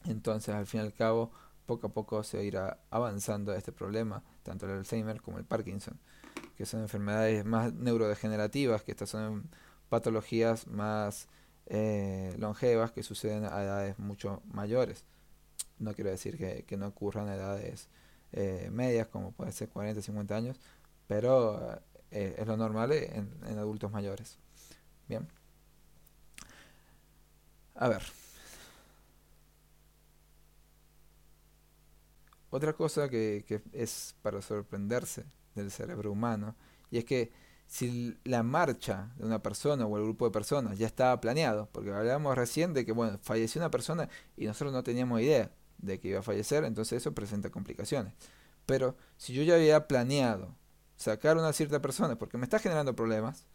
Entonces, 0.06 0.54
al 0.54 0.66
fin 0.66 0.80
y 0.80 0.84
al 0.84 0.94
cabo, 0.94 1.30
poco 1.66 1.86
a 1.88 1.92
poco 1.92 2.22
se 2.22 2.44
irá 2.44 2.80
avanzando 2.90 3.54
este 3.54 3.72
problema, 3.72 4.22
tanto 4.42 4.66
el 4.66 4.72
Alzheimer 4.72 5.20
como 5.20 5.38
el 5.38 5.44
Parkinson, 5.44 5.98
que 6.56 6.66
son 6.66 6.80
enfermedades 6.80 7.44
más 7.44 7.72
neurodegenerativas, 7.72 8.82
que 8.82 8.92
estas 8.92 9.10
son 9.10 9.50
patologías 9.88 10.66
más 10.66 11.28
eh, 11.72 12.34
longevas 12.36 12.90
que 12.90 13.04
suceden 13.04 13.44
a 13.44 13.62
edades 13.62 13.96
mucho 14.00 14.42
mayores. 14.52 15.04
No 15.78 15.94
quiero 15.94 16.10
decir 16.10 16.36
que, 16.36 16.76
no 16.76 16.88
ocurran 16.88 17.28
a 17.28 17.36
edades 17.36 17.88
eh, 18.32 18.68
medias, 18.72 19.06
como 19.06 19.30
puede 19.30 19.52
ser 19.52 19.68
40, 19.68 20.02
50 20.02 20.36
años, 20.36 20.60
pero 21.06 21.80
eh, 22.10 22.34
es 22.38 22.46
lo 22.46 22.56
normal 22.56 22.92
en, 22.92 23.30
adultos 23.56 23.92
mayores. 23.92 24.36
Bien. 25.08 25.28
A 27.76 27.88
ver. 27.88 28.02
Otra 32.50 32.72
cosa 32.72 33.08
que, 33.08 33.44
que, 33.46 33.62
es 33.72 34.16
para 34.22 34.42
sorprenderse 34.42 35.24
del 35.54 35.70
cerebro 35.70 36.10
humano, 36.10 36.56
y 36.90 36.98
es 36.98 37.04
que 37.04 37.32
si 37.70 38.18
la 38.24 38.42
marcha 38.42 39.12
de 39.16 39.24
una 39.24 39.44
persona 39.44 39.86
o 39.86 39.96
el 39.96 40.02
grupo 40.02 40.24
de 40.24 40.32
personas 40.32 40.76
ya 40.76 40.88
estaba 40.88 41.20
planeado, 41.20 41.68
porque 41.70 41.92
hablábamos 41.92 42.34
recién 42.36 42.74
de 42.74 42.84
que, 42.84 42.90
bueno, 42.90 43.16
falleció 43.22 43.60
una 43.60 43.70
persona 43.70 44.08
y 44.36 44.46
nosotros 44.46 44.72
no 44.72 44.82
teníamos 44.82 45.20
idea 45.20 45.52
de 45.78 46.00
que 46.00 46.08
iba 46.08 46.18
a 46.18 46.24
fallecer, 46.24 46.64
entonces 46.64 46.96
eso 46.96 47.14
presenta 47.14 47.50
complicaciones. 47.50 48.12
Pero 48.66 48.96
si 49.16 49.34
yo 49.34 49.44
ya 49.44 49.54
había 49.54 49.86
planeado 49.86 50.56
sacar 50.96 51.36
una 51.36 51.52
cierta 51.52 51.80
persona 51.80 52.18
porque 52.18 52.38
me 52.38 52.44
está 52.44 52.58
generando 52.58 52.96
problemas, 52.96 53.46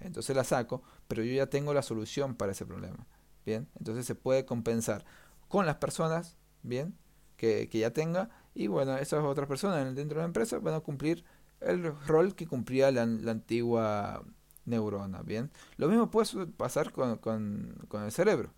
entonces 0.00 0.34
la 0.34 0.44
saco, 0.44 0.82
pero 1.06 1.22
yo 1.22 1.34
ya 1.34 1.48
tengo 1.48 1.74
la 1.74 1.82
solución 1.82 2.36
para 2.36 2.52
ese 2.52 2.64
problema. 2.64 3.06
Bien, 3.44 3.68
entonces 3.78 4.06
se 4.06 4.14
puede 4.14 4.46
compensar 4.46 5.04
con 5.48 5.66
las 5.66 5.76
personas, 5.76 6.38
bien, 6.62 6.96
que, 7.36 7.68
que 7.68 7.80
ya 7.80 7.90
tenga, 7.90 8.30
y 8.54 8.68
bueno, 8.68 8.96
esas 8.96 9.22
otras 9.22 9.48
personas 9.48 9.94
dentro 9.94 10.16
de 10.16 10.22
la 10.22 10.28
empresa 10.28 10.58
van 10.60 10.74
a 10.74 10.80
cumplir 10.80 11.26
el 11.60 11.94
rol 12.06 12.34
que 12.34 12.46
cumplía 12.46 12.90
la, 12.90 13.02
antigua 13.02 14.24
neurona, 14.64 15.22
¿bien? 15.22 15.50
Lo 15.76 15.88
mismo 15.88 16.10
puede 16.10 16.46
pasar 16.46 16.92
con, 16.92 17.18
con, 17.18 18.02
el 18.04 18.12
cerebro. 18.12 18.50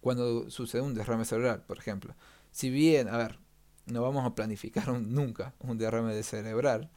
Cuando 0.00 0.50
sucede 0.50 0.82
un 0.82 0.94
derrame 0.94 1.24
cerebral, 1.24 1.64
por 1.64 1.78
ejemplo. 1.78 2.14
Si 2.50 2.70
bien, 2.70 3.08
a 3.08 3.16
ver, 3.16 3.38
no 3.86 4.02
vamos 4.02 4.24
a 4.24 4.34
planificar 4.34 4.88
nunca 5.00 5.54
un 5.60 5.78
derrame 5.78 6.14
de 6.14 6.22
cerebral, 6.22 6.90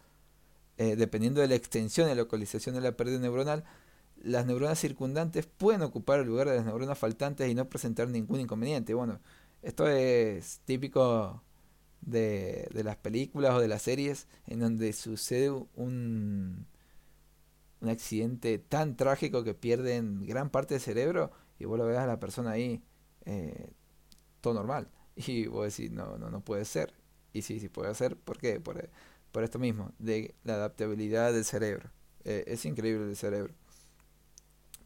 eh, 0.77 0.95
dependiendo 0.95 1.41
de 1.41 1.47
la 1.47 1.55
extensión 1.55 2.09
y 2.09 2.15
localización 2.15 2.75
de 2.75 2.81
la 2.81 2.93
pérdida 2.93 3.19
neuronal, 3.19 3.65
las 4.21 4.45
neuronas 4.45 4.79
circundantes 4.79 5.45
pueden 5.45 5.81
ocupar 5.81 6.19
el 6.19 6.27
lugar 6.27 6.49
de 6.49 6.55
las 6.55 6.65
neuronas 6.65 6.97
faltantes 6.97 7.49
y 7.49 7.55
no 7.55 7.69
presentar 7.69 8.09
ningún 8.09 8.39
inconveniente. 8.41 8.93
Bueno, 8.93 9.19
esto 9.61 9.87
es 9.87 10.61
típico 10.65 11.41
de, 12.01 12.67
de 12.73 12.83
las 12.83 12.97
películas 12.97 13.53
o 13.53 13.59
de 13.59 13.67
las 13.67 13.81
series 13.83 14.27
en 14.47 14.59
donde 14.59 14.93
sucede 14.93 15.49
un, 15.51 16.67
un 17.81 17.89
accidente 17.89 18.57
tan 18.59 18.95
trágico 18.95 19.43
que 19.43 19.53
pierden 19.53 20.25
gran 20.25 20.49
parte 20.49 20.75
del 20.75 20.81
cerebro 20.81 21.31
y 21.59 21.65
vos 21.65 21.77
lo 21.77 21.85
ves 21.85 21.97
a 21.97 22.07
la 22.07 22.19
persona 22.19 22.51
ahí 22.51 22.81
eh, 23.25 23.71
todo 24.41 24.53
normal. 24.55 24.89
Y 25.17 25.47
vos 25.47 25.75
decís, 25.75 25.91
no, 25.91 26.17
no, 26.17 26.29
no 26.29 26.41
puede 26.41 26.65
ser. 26.65 26.93
Y 27.33 27.41
sí, 27.41 27.59
sí 27.59 27.69
puede 27.69 27.93
ser. 27.95 28.15
¿Por 28.17 28.37
qué? 28.37 28.61
Por, 28.61 28.89
por 29.31 29.43
esto 29.43 29.59
mismo, 29.59 29.91
de 29.99 30.35
la 30.45 30.53
adaptabilidad 30.55 31.33
del 31.33 31.45
cerebro. 31.45 31.91
Eh, 32.23 32.45
es 32.47 32.65
increíble 32.65 33.09
el 33.09 33.17
cerebro. 33.17 33.53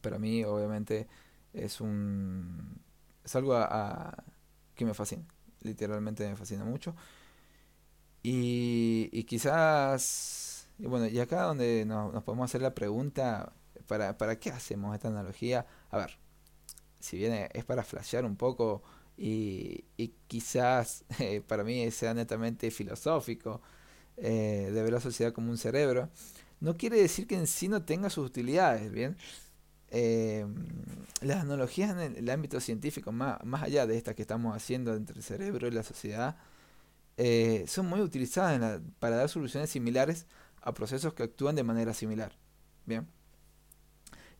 Pero 0.00 0.16
a 0.16 0.18
mí, 0.18 0.44
obviamente, 0.44 1.08
es 1.52 1.80
un. 1.80 2.80
es 3.24 3.34
algo 3.36 3.54
a, 3.54 4.24
que 4.74 4.84
me 4.84 4.94
fascina 4.94 5.24
literalmente 5.64 6.28
me 6.28 6.36
fascina 6.36 6.64
mucho. 6.64 6.94
Y, 8.22 9.10
y 9.12 9.24
quizás, 9.24 10.68
y 10.78 10.86
bueno, 10.86 11.06
y 11.06 11.20
acá 11.20 11.42
donde 11.42 11.84
nos, 11.86 12.22
podemos 12.24 12.50
hacer 12.50 12.62
la 12.62 12.74
pregunta, 12.74 13.52
¿para, 13.86 14.16
¿para 14.16 14.38
qué 14.38 14.50
hacemos 14.50 14.94
esta 14.94 15.08
analogía? 15.08 15.66
A 15.90 15.98
ver, 15.98 16.18
si 17.00 17.18
bien 17.18 17.48
es 17.52 17.64
para 17.64 17.84
flashear 17.84 18.24
un 18.24 18.36
poco 18.36 18.82
y, 19.16 19.84
y 19.96 20.08
quizás 20.26 21.04
para 21.48 21.64
mí 21.64 21.90
sea 21.90 22.14
netamente 22.14 22.70
filosófico 22.70 23.60
eh, 24.16 24.70
de 24.72 24.82
ver 24.82 24.92
la 24.92 25.00
sociedad 25.00 25.32
como 25.32 25.50
un 25.50 25.58
cerebro, 25.58 26.08
no 26.60 26.76
quiere 26.76 26.98
decir 26.98 27.26
que 27.26 27.36
en 27.36 27.46
sí 27.46 27.68
no 27.68 27.84
tenga 27.84 28.10
sus 28.10 28.26
utilidades, 28.26 28.90
¿bien? 28.92 29.16
Eh, 29.96 30.44
las 31.20 31.42
analogías 31.42 31.92
en 31.92 32.16
el, 32.16 32.28
ámbito 32.28 32.58
científico, 32.58 33.12
más, 33.12 33.42
más, 33.44 33.62
allá 33.62 33.86
de 33.86 33.96
estas 33.96 34.16
que 34.16 34.22
estamos 34.22 34.54
haciendo 34.56 34.94
entre 34.96 35.16
el 35.16 35.22
cerebro 35.22 35.68
y 35.68 35.70
la 35.70 35.84
sociedad, 35.84 36.36
eh, 37.16 37.64
son 37.68 37.86
muy 37.86 38.00
utilizadas 38.00 38.80
para 38.98 39.14
dar 39.14 39.28
soluciones 39.28 39.70
similares 39.70 40.26
a 40.62 40.74
procesos 40.74 41.14
que 41.14 41.22
actúan 41.22 41.54
de 41.54 41.62
manera 41.62 41.94
similar. 41.94 42.32
Bien, 42.86 43.06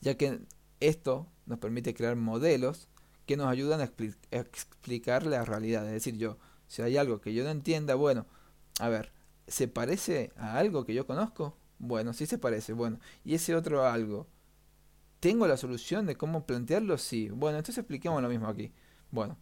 ya 0.00 0.16
que 0.16 0.40
esto 0.80 1.28
nos 1.46 1.60
permite 1.60 1.94
crear 1.94 2.16
modelos 2.16 2.88
que 3.24 3.36
nos 3.36 3.46
ayudan 3.46 3.80
a, 3.80 3.92
explicar 4.32 5.24
la 5.24 5.44
realidad. 5.44 5.86
Es 5.86 5.92
decir, 5.92 6.16
yo, 6.16 6.36
si 6.66 6.82
hay 6.82 6.96
algo 6.96 7.20
que 7.20 7.32
yo 7.32 7.44
no 7.44 7.50
entienda, 7.50 7.94
bueno, 7.94 8.26
a 8.80 8.88
ver, 8.88 9.12
¿se 9.46 9.68
parece 9.68 10.32
a 10.36 10.58
algo 10.58 10.84
que 10.84 10.94
yo 10.94 11.06
conozco? 11.06 11.56
Bueno, 11.78 12.12
sí 12.12 12.26
se 12.26 12.38
parece. 12.38 12.72
Bueno, 12.72 12.98
y 13.24 13.34
ese 13.34 13.54
otro 13.54 13.86
algo 13.86 14.26
¿Tengo 15.24 15.46
la 15.46 15.56
solución 15.56 16.04
de 16.04 16.16
cómo 16.16 16.44
plantearlo? 16.44 16.98
Sí. 16.98 17.30
Bueno, 17.30 17.56
entonces 17.56 17.78
expliquemos 17.78 18.20
lo 18.20 18.28
mismo 18.28 18.46
aquí. 18.46 18.74
Bueno, 19.10 19.38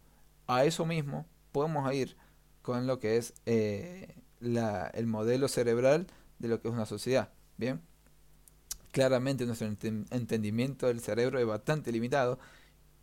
a 0.47 0.63
eso 0.63 0.85
mismo 0.85 1.25
podemos 1.51 1.93
ir 1.93 2.15
con 2.61 2.87
lo 2.87 2.99
que 2.99 3.17
es 3.17 3.33
eh, 3.45 4.15
la, 4.39 4.87
el 4.93 5.07
modelo 5.07 5.49
cerebral 5.49 6.07
de 6.39 6.47
lo 6.47 6.61
que 6.61 6.69
es 6.69 6.73
una 6.73 6.85
sociedad. 6.85 7.33
Bien, 7.57 7.81
claramente 8.91 9.45
nuestro 9.45 9.67
entendimiento 9.67 10.87
del 10.87 11.01
cerebro 11.01 11.37
es 11.37 11.45
bastante 11.45 11.91
limitado 11.91 12.39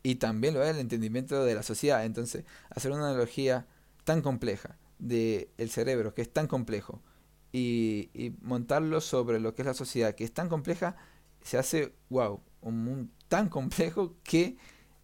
y 0.02 0.14
también 0.14 0.54
lo 0.54 0.62
es 0.62 0.70
el 0.70 0.78
entendimiento 0.78 1.44
de 1.44 1.54
la 1.54 1.62
sociedad. 1.62 2.06
Entonces, 2.06 2.46
hacer 2.70 2.92
una 2.92 3.10
analogía 3.10 3.66
tan 4.04 4.22
compleja 4.22 4.78
del 4.98 5.50
el 5.58 5.68
cerebro, 5.68 6.14
que 6.14 6.22
es 6.22 6.32
tan 6.32 6.46
complejo, 6.46 7.02
y 7.52 8.32
montarlo 8.40 9.02
sobre 9.02 9.38
lo 9.38 9.54
que 9.54 9.60
es 9.60 9.66
la 9.66 9.74
sociedad, 9.74 10.14
que 10.14 10.24
es 10.24 10.32
tan 10.32 10.48
compleja, 10.48 10.96
se 11.42 11.58
hace, 11.58 11.92
wow, 12.08 12.40
un 12.62 12.84
mundo 12.84 13.12
tan 13.28 13.48
complejo 13.48 14.16
que 14.24 14.56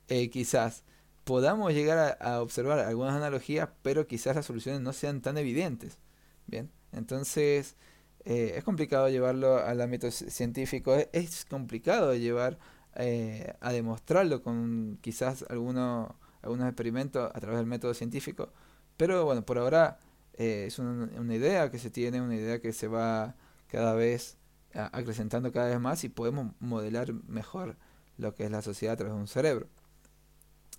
eh, 0.09 0.31
quizás 0.31 0.85
podamos 1.25 1.73
llegar 1.73 2.19
a, 2.21 2.41
observar 2.41 2.79
algunas 2.81 3.15
analogías, 3.15 3.69
pero 3.83 4.07
quizás 4.07 4.37
las 4.37 4.47
soluciones 4.47 4.81
no 4.81 4.93
sean 4.93 5.23
tan 5.23 5.39
evidentes. 5.39 5.99
Bien, 6.47 6.71
entonces 6.93 7.77
eh, 8.25 8.55
es 8.57 8.65
complicado 8.65 9.09
llevarlo 9.09 9.59
al 9.59 9.81
ámbito 9.81 10.11
científico, 10.11 10.95
es, 11.13 11.45
complicado 11.45 12.15
llevar 12.15 12.59
eh, 12.97 13.55
a 13.61 13.73
demostrarlo 13.73 14.43
con 14.43 14.99
quizás 15.03 15.45
algunos 15.51 16.11
algunos 16.43 16.69
experimentos 16.69 17.31
a 17.35 17.41
través 17.41 17.59
del 17.59 17.67
método 17.67 17.93
científico, 17.95 18.53
pero 18.97 19.25
bueno, 19.25 19.45
por 19.45 19.59
ahora 19.59 19.99
eh, 20.35 20.65
es 20.69 20.79
una, 20.79 21.35
idea 21.35 21.71
que 21.71 21.79
se 21.79 21.91
tiene, 21.91 22.21
una 22.21 22.37
idea 22.37 22.61
que 22.61 22.73
se 22.73 22.89
va 22.89 23.37
cada 23.69 23.95
vez 23.95 24.39
acrecentando 24.77 25.53
cada 25.53 25.69
vez 25.69 25.81
más 25.81 26.05
y 26.05 26.09
podemos 26.09 26.53
modelar 26.61 27.13
mejor 27.13 27.77
lo 28.19 28.35
que 28.35 28.45
es 28.45 28.51
la 28.51 28.63
sociedad 28.63 28.95
a 28.95 28.97
través 28.97 29.15
de 29.15 29.21
un 29.21 29.29
cerebro. 29.29 29.69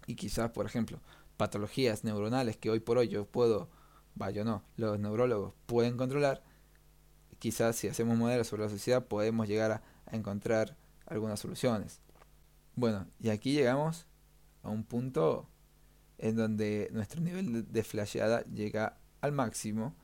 Y 0.05 0.15
quizás, 0.15 0.51
por 0.51 0.65
ejemplo, 0.65 0.99
patologías 1.37 2.03
neuronales 2.03 2.57
que 2.57 2.69
hoy 2.69 2.79
por 2.79 2.97
hoy 2.97 3.07
yo 3.07 3.25
puedo, 3.25 3.69
vaya 4.15 4.43
no, 4.43 4.63
los 4.75 4.99
neurólogos 4.99 5.53
pueden 5.65 5.97
controlar, 5.97 6.43
quizás 7.39 7.75
si 7.75 7.87
hacemos 7.87 8.17
modelos 8.17 8.47
sobre 8.47 8.63
la 8.63 8.69
sociedad 8.69 9.05
podemos 9.05 9.47
llegar 9.47 9.71
a, 9.71 9.81
encontrar 10.11 10.77
algunas 11.05 11.39
soluciones. 11.39 11.99
Bueno, 12.75 13.07
y 13.19 13.29
aquí 13.29 13.51
llegamos 13.51 14.05
a 14.63 14.69
un 14.69 14.85
punto 14.85 15.49
en 16.17 16.37
donde 16.37 16.89
nuestro 16.93 17.19
nivel 17.19 17.69
de 17.69 17.83
flasheada 17.83 18.43
llega 18.45 18.97
al 19.19 19.33
máximo 19.33 19.95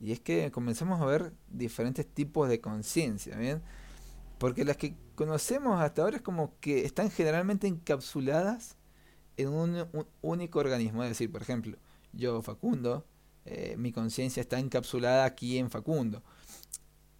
y 0.00 0.12
es 0.12 0.20
que 0.20 0.50
comenzamos 0.50 1.00
a 1.00 1.06
ver 1.06 1.32
diferentes 1.48 2.06
tipos 2.06 2.48
de 2.48 2.60
conciencia, 2.60 3.36
¿bien? 3.36 3.62
Porque 4.38 4.64
las 4.64 4.76
que 4.76 4.96
conocemos 5.14 5.80
hasta 5.80 6.02
ahora 6.02 6.16
es 6.16 6.22
como 6.22 6.58
que 6.60 6.84
están 6.84 7.10
generalmente 7.10 7.66
encapsuladas 7.66 8.76
en 9.36 9.48
un, 9.48 9.86
único 10.22 10.58
organismo. 10.58 11.02
Es 11.02 11.10
decir, 11.10 11.30
por 11.30 11.42
ejemplo, 11.42 11.78
yo, 12.12 12.42
Facundo, 12.42 13.06
eh, 13.44 13.76
mi 13.78 13.92
conciencia 13.92 14.40
está 14.40 14.58
encapsulada 14.58 15.24
aquí 15.24 15.58
en 15.58 15.70
Facundo. 15.70 16.22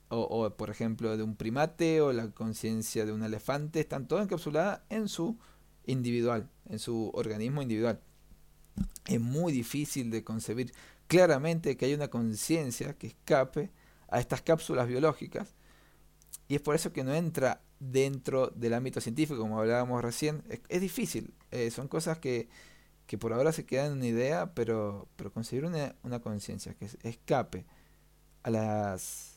O, 0.08 0.20
o, 0.20 0.50
por 0.56 0.70
ejemplo, 0.70 1.16
de 1.16 1.22
un 1.22 1.36
primate 1.36 2.00
o 2.00 2.12
la 2.12 2.30
conciencia 2.30 3.04
de 3.04 3.12
un 3.12 3.22
elefante, 3.22 3.80
están 3.80 4.06
todas 4.06 4.24
encapsuladas 4.24 4.82
en 4.90 5.08
su 5.08 5.38
individual, 5.86 6.50
en 6.66 6.78
su 6.78 7.10
organismo 7.14 7.62
individual. 7.62 8.00
Es 9.06 9.20
muy 9.20 9.52
difícil 9.52 10.10
de 10.10 10.24
concebir 10.24 10.72
claramente 11.08 11.76
que 11.76 11.86
hay 11.86 11.94
una 11.94 12.08
conciencia 12.08 12.94
que 12.94 13.08
escape 13.08 13.70
a 14.08 14.20
estas 14.20 14.42
cápsulas 14.42 14.88
biológicas 14.88 15.54
y 16.48 16.56
es 16.56 16.60
por 16.60 16.74
eso 16.74 16.92
que 16.92 17.04
no 17.04 17.14
entra 17.14 17.62
dentro 17.80 18.48
del 18.48 18.74
ámbito 18.74 19.00
científico, 19.00 19.40
como 19.40 19.58
hablábamos 19.58 20.02
recién. 20.02 20.42
Es, 20.68 20.80
difícil, 20.80 21.34
eh, 21.50 21.70
son 21.70 21.88
cosas 21.88 22.18
que, 22.18 22.48
que, 23.06 23.18
por 23.18 23.32
ahora 23.32 23.52
se 23.52 23.64
quedan 23.64 23.86
en 23.86 23.92
una 23.94 24.06
idea, 24.06 24.54
pero, 24.54 25.08
pero 25.16 25.32
conseguir 25.32 25.64
una, 25.64 25.94
una 26.02 26.20
conciencia 26.20 26.74
que 26.74 26.88
escape 27.02 27.66
a 28.42 28.50
las 28.50 29.34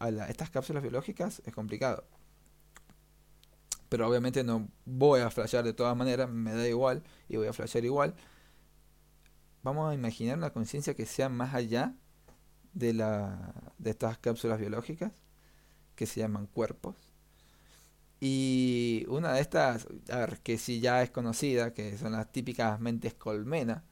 a 0.00 0.28
estas 0.28 0.50
cápsulas 0.50 0.82
biológicas 0.82 1.40
es 1.44 1.54
complicado. 1.54 2.04
Pero 3.88 4.08
obviamente 4.08 4.42
no 4.42 4.68
voy 4.84 5.20
a 5.20 5.30
flashear 5.30 5.64
de 5.64 5.72
todas 5.72 5.96
maneras, 5.96 6.28
me 6.28 6.52
da 6.52 6.66
igual 6.66 7.02
y 7.28 7.36
voy 7.36 7.46
a 7.46 7.52
flashear 7.52 7.84
igual. 7.84 8.14
Vamos 9.62 9.90
a 9.90 9.94
imaginar 9.94 10.38
una 10.38 10.52
conciencia 10.52 10.94
que 10.94 11.06
sea 11.06 11.28
más 11.28 11.54
allá 11.54 11.94
de, 12.72 12.92
la, 12.92 13.54
de 13.78 13.90
estas 13.90 14.18
cápsulas 14.18 14.58
biológicas 14.58 15.12
que 15.94 16.06
se 16.06 16.20
llaman 16.20 16.46
cuerpos. 16.46 16.96
Y 18.20 19.04
una 19.08 19.32
de 19.32 19.40
estas, 19.40 19.88
que 20.44 20.58
sí 20.58 20.80
ya 20.80 21.02
es 21.02 21.10
conocida, 21.10 21.74
que 21.74 21.98
son 21.98 22.12
las 22.12 22.30
típicas 22.30 22.78
mentes 22.80 23.14
colmena, 23.14 23.84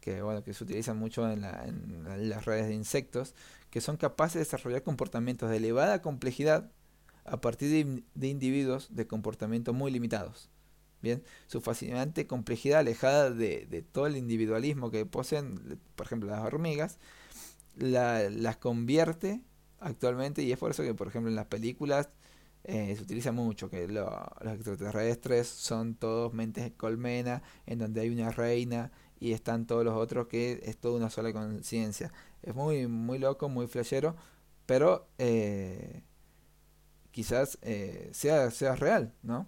que 0.00 0.22
bueno, 0.22 0.42
que 0.42 0.54
se 0.54 0.64
utilizan 0.64 0.98
mucho 0.98 1.30
en, 1.30 1.42
las 1.42 2.44
redes 2.44 2.66
de 2.68 2.74
insectos, 2.74 3.34
que 3.70 3.80
son 3.80 3.96
capaces 3.96 4.34
de 4.34 4.40
desarrollar 4.40 4.82
comportamientos 4.82 5.50
de 5.50 5.58
elevada 5.58 6.02
complejidad 6.02 6.70
a 7.24 7.40
partir 7.40 8.04
de, 8.14 8.28
individuos 8.28 8.94
de 8.94 9.06
comportamiento 9.06 9.72
muy 9.72 9.90
limitados. 9.90 10.50
Su 11.46 11.60
fascinante 11.60 12.26
complejidad 12.26 12.80
alejada 12.80 13.30
de, 13.30 13.84
todo 13.92 14.06
el 14.06 14.16
individualismo 14.16 14.90
que 14.90 15.06
poseen, 15.06 15.78
por 15.94 16.06
ejemplo, 16.06 16.30
las 16.30 16.40
hormigas, 16.40 16.98
las 17.76 18.56
convierte 18.58 19.40
actualmente 19.80 20.42
y 20.42 20.52
es 20.52 20.58
por 20.58 20.70
eso 20.70 20.82
que, 20.82 20.94
por 20.94 21.08
ejemplo, 21.08 21.30
en 21.30 21.36
las 21.36 21.46
películas 21.46 22.08
eh, 22.64 22.94
se 22.96 23.02
utiliza 23.02 23.32
mucho 23.32 23.68
que 23.68 23.86
los 23.88 24.08
extraterrestres 24.44 25.48
son 25.48 25.94
todos 25.94 26.32
mentes 26.32 26.72
colmena, 26.76 27.42
en 27.66 27.78
donde 27.78 28.00
hay 28.00 28.10
una 28.10 28.30
reina 28.30 28.90
y 29.20 29.32
están 29.32 29.66
todos 29.66 29.84
los 29.84 29.94
otros 29.94 30.28
que 30.28 30.60
es 30.64 30.78
toda 30.78 30.96
una 30.96 31.10
sola 31.10 31.32
conciencia. 31.32 32.12
Es 32.42 32.54
muy, 32.54 32.86
muy 32.86 33.18
loco, 33.18 33.48
muy 33.48 33.66
flashero, 33.66 34.16
pero 34.66 35.08
eh, 35.18 36.02
quizás 37.10 37.58
eh, 37.62 38.10
sea, 38.12 38.50
sea 38.50 38.76
real, 38.76 39.14
¿no? 39.22 39.46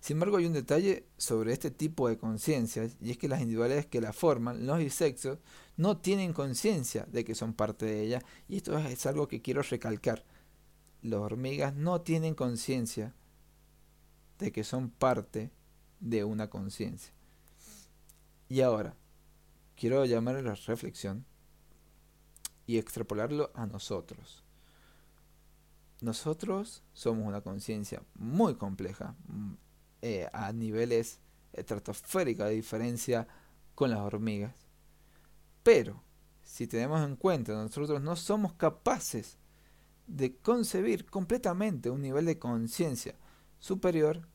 Sin 0.00 0.16
embargo, 0.16 0.36
hay 0.36 0.46
un 0.46 0.52
detalle 0.52 1.06
sobre 1.16 1.52
este 1.52 1.70
tipo 1.70 2.08
de 2.08 2.18
conciencias, 2.18 2.96
y 3.00 3.10
es 3.10 3.18
que 3.18 3.28
las 3.28 3.40
individualidades 3.40 3.86
que 3.86 4.00
la 4.00 4.12
forman, 4.12 4.66
los 4.66 4.78
bisexos, 4.78 5.38
no 5.76 5.98
tienen 5.98 6.32
conciencia 6.32 7.06
de 7.10 7.24
que 7.24 7.34
son 7.34 7.52
parte 7.52 7.86
de 7.86 8.02
ella, 8.02 8.22
y 8.48 8.56
esto 8.56 8.78
es 8.78 9.06
algo 9.06 9.28
que 9.28 9.42
quiero 9.42 9.62
recalcar. 9.62 10.24
Las 11.02 11.20
hormigas 11.20 11.74
no 11.74 12.00
tienen 12.00 12.34
conciencia 12.34 13.14
de 14.38 14.52
que 14.52 14.64
son 14.64 14.90
parte 14.90 15.50
de 16.00 16.24
una 16.24 16.48
conciencia. 16.48 17.12
Y 18.48 18.60
ahora, 18.60 18.94
quiero 19.76 20.04
llamar 20.04 20.36
a 20.36 20.42
la 20.42 20.54
reflexión 20.54 21.24
y 22.66 22.78
extrapolarlo 22.78 23.50
a 23.54 23.66
nosotros. 23.66 24.44
Nosotros 26.00 26.84
somos 26.92 27.26
una 27.26 27.40
conciencia 27.40 28.02
muy 28.14 28.54
compleja, 28.54 29.16
eh, 30.02 30.28
a 30.32 30.52
niveles 30.52 31.20
estratosféricos 31.52 32.46
de 32.46 32.54
diferencia 32.54 33.26
con 33.74 33.90
las 33.90 34.00
hormigas. 34.00 34.54
Pero, 35.62 36.02
si 36.42 36.66
tenemos 36.66 37.06
en 37.06 37.16
cuenta 37.16 37.52
nosotros 37.52 38.00
no 38.00 38.16
somos 38.16 38.54
capaces 38.54 39.38
de 40.06 40.36
concebir 40.36 41.04
completamente 41.06 41.90
un 41.90 42.00
nivel 42.00 42.24
de 42.24 42.38
conciencia 42.38 43.14
superior 43.58 44.26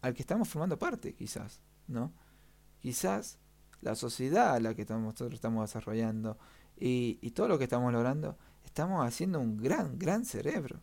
al 0.00 0.14
que 0.14 0.22
estamos 0.22 0.48
formando 0.48 0.78
parte, 0.78 1.14
quizás, 1.14 1.60
¿no? 1.88 2.12
Quizás 2.80 3.38
la 3.80 3.94
sociedad 3.94 4.54
a 4.54 4.60
la 4.60 4.74
que 4.74 4.84
nosotros 4.84 5.34
estamos 5.34 5.68
desarrollando 5.68 6.38
y, 6.76 7.18
y 7.20 7.30
todo 7.32 7.48
lo 7.48 7.58
que 7.58 7.64
estamos 7.64 7.92
logrando, 7.92 8.38
estamos 8.64 9.04
haciendo 9.04 9.40
un 9.40 9.56
gran, 9.56 9.98
gran 9.98 10.24
cerebro. 10.24 10.80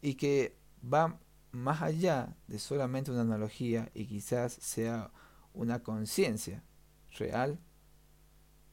Y 0.00 0.14
que 0.14 0.56
va 0.82 1.18
más 1.54 1.82
allá 1.82 2.36
de 2.46 2.58
solamente 2.58 3.10
una 3.10 3.22
analogía 3.22 3.90
y 3.94 4.06
quizás 4.06 4.52
sea 4.52 5.10
una 5.52 5.82
conciencia 5.82 6.62
real, 7.18 7.58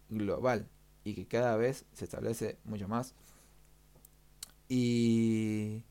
global 0.09 0.69
y 1.03 1.13
que 1.13 1.27
cada 1.27 1.55
vez 1.57 1.85
se 1.93 2.05
establece 2.05 2.59
mucho 2.63 2.87
más. 2.87 3.15
Y, 4.67 5.83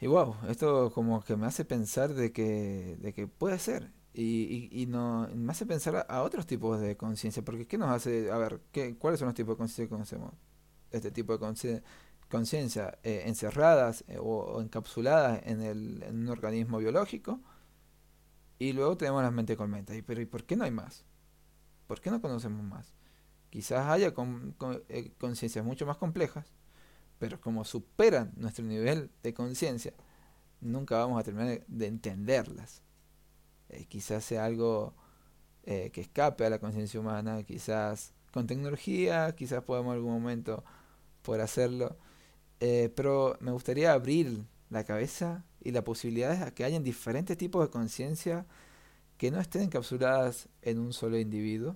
y 0.00 0.06
wow, 0.06 0.36
esto 0.48 0.92
como 0.92 1.22
que 1.22 1.36
me 1.36 1.46
hace 1.46 1.64
pensar 1.64 2.14
de 2.14 2.32
que, 2.32 2.96
de 3.00 3.12
que 3.12 3.26
puede 3.26 3.58
ser. 3.58 3.92
Y, 4.14 4.68
y, 4.70 4.86
no, 4.86 5.28
me 5.34 5.52
hace 5.52 5.64
pensar 5.64 6.06
a, 6.08 6.22
otros 6.22 6.46
tipos 6.46 6.80
de 6.80 6.96
conciencia, 6.98 7.42
porque 7.42 7.66
¿qué 7.66 7.78
nos 7.78 7.88
hace? 7.90 8.30
A 8.30 8.36
ver, 8.36 8.60
¿qué, 8.70 8.94
¿cuáles 8.96 9.18
son 9.18 9.26
los 9.26 9.34
tipos 9.34 9.54
de 9.54 9.58
conciencia 9.58 9.84
que 9.86 9.88
conocemos? 9.88 10.34
Este 10.90 11.10
tipo 11.10 11.32
de 11.32 11.38
conciencia 11.38 11.82
conciencia 12.32 12.98
eh, 13.02 13.24
encerradas 13.26 14.04
eh, 14.08 14.16
o, 14.18 14.62
encapsuladas 14.62 15.42
en, 15.44 15.60
el, 15.60 16.02
en, 16.02 16.22
un 16.22 16.28
organismo 16.30 16.78
biológico. 16.78 17.40
Y 18.58 18.72
luego 18.72 18.96
tenemos 18.96 19.22
la 19.22 19.30
mente 19.30 19.54
colmena. 19.54 19.94
¿Y, 19.94 20.00
pero 20.00 20.22
¿y 20.22 20.24
por 20.24 20.44
qué 20.44 20.56
no 20.56 20.64
hay 20.64 20.70
más? 20.70 21.04
¿Por 21.86 22.00
qué 22.00 22.10
no 22.10 22.22
conocemos 22.22 22.64
más? 22.64 22.94
Quizás 23.50 23.86
haya 23.86 24.14
eh, 24.88 25.12
conciencias 25.18 25.62
mucho 25.62 25.84
más 25.84 25.98
complejas, 25.98 26.46
pero 27.18 27.38
como 27.38 27.64
superan 27.64 28.32
nuestro 28.36 28.64
nivel 28.64 29.10
de 29.22 29.34
conciencia, 29.34 29.92
nunca 30.62 30.96
vamos 30.96 31.20
a 31.20 31.24
terminar 31.24 31.62
de 31.66 31.86
entenderlas. 31.86 32.82
quizás 33.88 34.24
sea 34.24 34.46
algo 34.46 34.94
que 35.64 36.00
escape 36.00 36.46
a 36.46 36.50
la 36.50 36.58
conciencia 36.58 36.98
humana, 36.98 37.42
quizás 37.44 38.14
con 38.32 38.46
tecnología, 38.46 39.34
quizás 39.36 39.62
podamos 39.62 39.92
en 39.92 39.98
algún 39.98 40.14
momento 40.14 40.64
poder 41.22 41.42
hacerlo 41.42 41.98
eh, 42.64 42.92
pero 42.94 43.36
me 43.40 43.50
gustaría 43.50 43.92
abrir 43.92 44.46
la 44.70 44.84
cabeza 44.84 45.44
y 45.64 45.72
la 45.72 45.82
posibilidad 45.82 46.46
de 46.46 46.54
que 46.54 46.62
hayan 46.62 46.84
diferentes 46.84 47.36
tipos 47.36 47.60
de 47.64 47.70
conciencia 47.70 48.46
que 49.16 49.32
no 49.32 49.40
estén 49.40 49.62
encapsuladas 49.62 50.48
en 50.62 50.78
un 50.78 50.92
solo 50.92 51.18
individuo. 51.18 51.74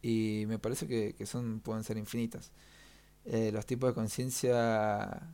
Y 0.00 0.44
me 0.48 0.58
parece 0.58 0.86
que, 0.88 1.26
son, 1.26 1.60
pueden 1.60 1.84
ser 1.84 1.98
infinitas. 1.98 2.52
Eh, 3.26 3.52
los 3.52 3.66
tipos 3.66 3.90
de 3.90 3.94
conciencia 3.94 5.28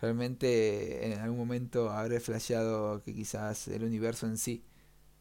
realmente 0.00 1.12
en 1.12 1.20
algún 1.20 1.36
momento 1.36 1.90
habré 1.90 2.20
flasheado 2.20 3.02
que 3.02 3.14
quizás 3.14 3.68
el 3.68 3.84
universo 3.84 4.26
en 4.26 4.38
sí, 4.38 4.64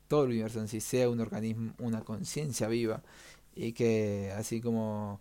todo 0.08 0.24
el 0.24 0.30
universo 0.30 0.62
en 0.62 0.70
sí, 0.70 0.80
sea 0.80 1.10
un 1.10 1.20
organismo, 1.20 1.74
una 1.80 2.06
conciencia 2.06 2.70
viva 2.70 3.04
y 3.56 3.74
que 3.74 4.32
así 4.38 4.62
como 4.62 5.20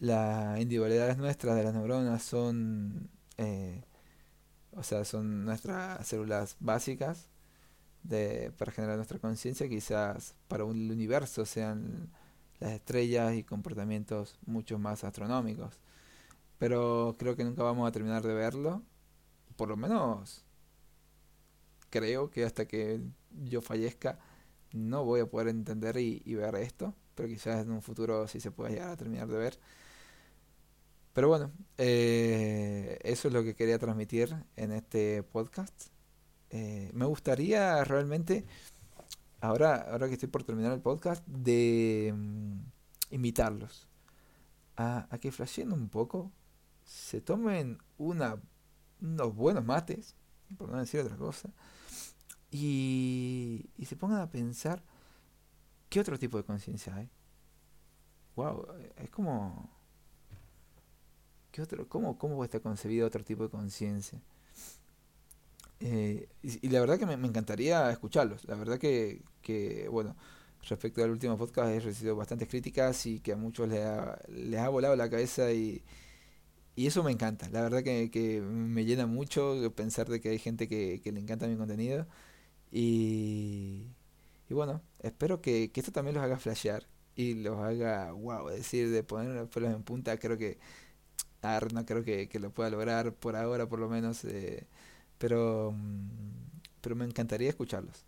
las 0.00 0.60
individualidades 0.60 1.18
nuestras 1.18 1.56
de 1.56 1.64
las 1.64 1.74
neuronas 1.74 2.22
son, 2.22 3.10
eh, 3.38 3.84
o 4.72 4.82
sea, 4.82 5.04
son 5.04 5.44
nuestras 5.44 6.06
células 6.06 6.56
básicas 6.60 7.28
de, 8.02 8.52
para 8.58 8.72
generar 8.72 8.96
nuestra 8.96 9.18
conciencia, 9.18 9.68
quizás 9.68 10.34
para 10.48 10.64
un 10.64 10.90
universo 10.90 11.46
sean 11.46 12.10
las 12.60 12.72
estrellas 12.72 13.34
y 13.34 13.44
comportamientos 13.44 14.38
mucho 14.46 14.78
más 14.78 15.04
astronómicos. 15.04 15.80
Pero 16.58 17.16
creo 17.18 17.36
que 17.36 17.44
nunca 17.44 17.62
vamos 17.62 17.88
a 17.88 17.92
terminar 17.92 18.22
de 18.22 18.34
verlo. 18.34 18.82
Por 19.56 19.68
lo 19.68 19.76
menos 19.76 20.44
creo 21.90 22.30
que 22.30 22.44
hasta 22.44 22.66
que 22.66 23.00
yo 23.44 23.62
fallezca 23.62 24.18
no 24.72 25.04
voy 25.04 25.20
a 25.20 25.26
poder 25.26 25.48
entender 25.48 25.96
y, 25.96 26.34
ver 26.34 26.56
esto. 26.56 26.94
Pero 27.14 27.28
quizás 27.28 27.64
en 27.64 27.72
un 27.72 27.82
futuro 27.82 28.26
sí 28.28 28.40
se 28.40 28.50
pueda 28.50 28.70
llegar 28.70 28.90
a 28.90 28.96
terminar 28.96 29.28
de 29.28 29.36
ver. 29.36 29.58
Pero 31.12 31.28
bueno, 31.28 31.52
eh, 31.78 32.98
eso 33.02 33.28
es 33.28 33.34
lo 33.34 33.44
que 33.44 33.54
quería 33.54 33.78
transmitir 33.78 34.34
en 34.56 34.72
este 34.72 35.22
podcast. 35.22 35.88
Eh, 36.50 36.90
me 36.92 37.04
gustaría 37.06 37.84
realmente, 37.84 38.44
ahora, 39.40 39.76
ahora 39.90 40.08
que 40.08 40.14
estoy 40.14 40.28
por 40.28 40.42
terminar 40.44 40.72
el 40.72 40.80
podcast, 40.80 41.24
de 41.26 42.12
mm, 42.16 42.58
invitarlos 43.12 43.88
a, 44.76 45.06
a 45.08 45.18
que 45.18 45.30
flasheen 45.30 45.72
un 45.72 45.88
poco 45.88 46.32
se 46.84 47.20
tomen 47.20 47.78
una, 47.98 48.40
unos 49.00 49.34
buenos 49.34 49.64
mates, 49.64 50.14
por 50.56 50.68
no 50.68 50.78
decir 50.78 51.00
otra 51.00 51.16
cosa, 51.16 51.50
y, 52.50 53.70
y 53.76 53.84
se 53.86 53.96
pongan 53.96 54.20
a 54.20 54.30
pensar 54.30 54.82
qué 55.94 56.00
otro 56.00 56.18
tipo 56.18 56.38
de 56.38 56.42
conciencia 56.42 56.92
hay. 56.96 57.08
Wow, 58.34 58.66
es 58.96 59.10
como... 59.10 59.70
¿qué 61.52 61.62
otro, 61.62 61.88
cómo, 61.88 62.18
¿Cómo 62.18 62.42
está 62.42 62.58
concebido 62.58 63.06
otro 63.06 63.22
tipo 63.22 63.44
de 63.44 63.48
conciencia? 63.48 64.20
Eh, 65.78 66.28
y, 66.42 66.68
la 66.68 66.80
verdad 66.80 66.98
que 66.98 67.06
me, 67.06 67.14
encantaría 67.14 67.92
escucharlos. 67.92 68.44
La 68.46 68.56
verdad 68.56 68.76
que, 68.80 69.22
que, 69.40 69.86
bueno, 69.88 70.16
respecto 70.68 71.04
al 71.04 71.12
último 71.12 71.38
podcast 71.38 71.68
he 71.70 71.78
recibido 71.78 72.16
bastantes 72.16 72.48
críticas 72.48 73.06
y 73.06 73.20
que 73.20 73.30
a 73.30 73.36
muchos 73.36 73.68
les 73.68 73.84
ha, 73.84 74.18
les 74.28 74.58
ha 74.58 74.68
volado 74.70 74.96
la 74.96 75.08
cabeza 75.08 75.52
y, 75.52 75.84
y 76.74 76.88
eso 76.88 77.04
me 77.04 77.12
encanta, 77.12 77.48
la 77.50 77.62
verdad 77.62 77.84
que, 77.84 78.10
que, 78.10 78.40
me 78.40 78.84
llena 78.84 79.06
mucho 79.06 79.72
pensar 79.76 80.08
de 80.08 80.20
que 80.20 80.30
hay 80.30 80.38
gente 80.40 80.66
que, 80.68 81.00
que 81.04 81.12
le 81.12 81.20
encanta 81.20 81.46
mi 81.46 81.56
contenido. 81.56 82.08
Y, 82.72 83.86
y 84.54 84.56
bueno, 84.56 84.80
espero 85.00 85.40
que, 85.42 85.72
esto 85.74 85.90
también 85.90 86.14
los 86.14 86.22
haga 86.22 86.38
flashear 86.38 86.86
y 87.16 87.34
los 87.34 87.58
haga, 87.58 88.12
wow, 88.12 88.48
decir, 88.48 88.88
de 88.88 89.02
poner 89.02 89.34
los 89.34 89.48
pelos 89.48 89.74
en 89.74 89.82
punta, 89.82 90.16
creo 90.16 90.38
que, 90.38 90.60
no 91.74 91.84
creo 91.84 92.04
que, 92.04 92.28
lo 92.38 92.52
pueda 92.52 92.70
lograr 92.70 93.12
por 93.14 93.34
ahora 93.34 93.68
por 93.68 93.80
lo 93.80 93.88
menos, 93.88 94.24
eh, 94.24 94.68
pero, 95.18 95.72
mm, 95.76 96.60
pero 96.80 96.94
me 96.94 97.04
encantaría 97.04 97.48
escucharlos. 97.48 98.04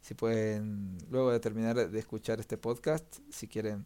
Si 0.00 0.14
pueden, 0.14 0.98
luego 1.10 1.32
de 1.32 1.40
terminar 1.40 1.90
de 1.90 1.98
escuchar 1.98 2.38
este 2.38 2.56
podcast, 2.58 3.18
si 3.32 3.48
quieren, 3.48 3.84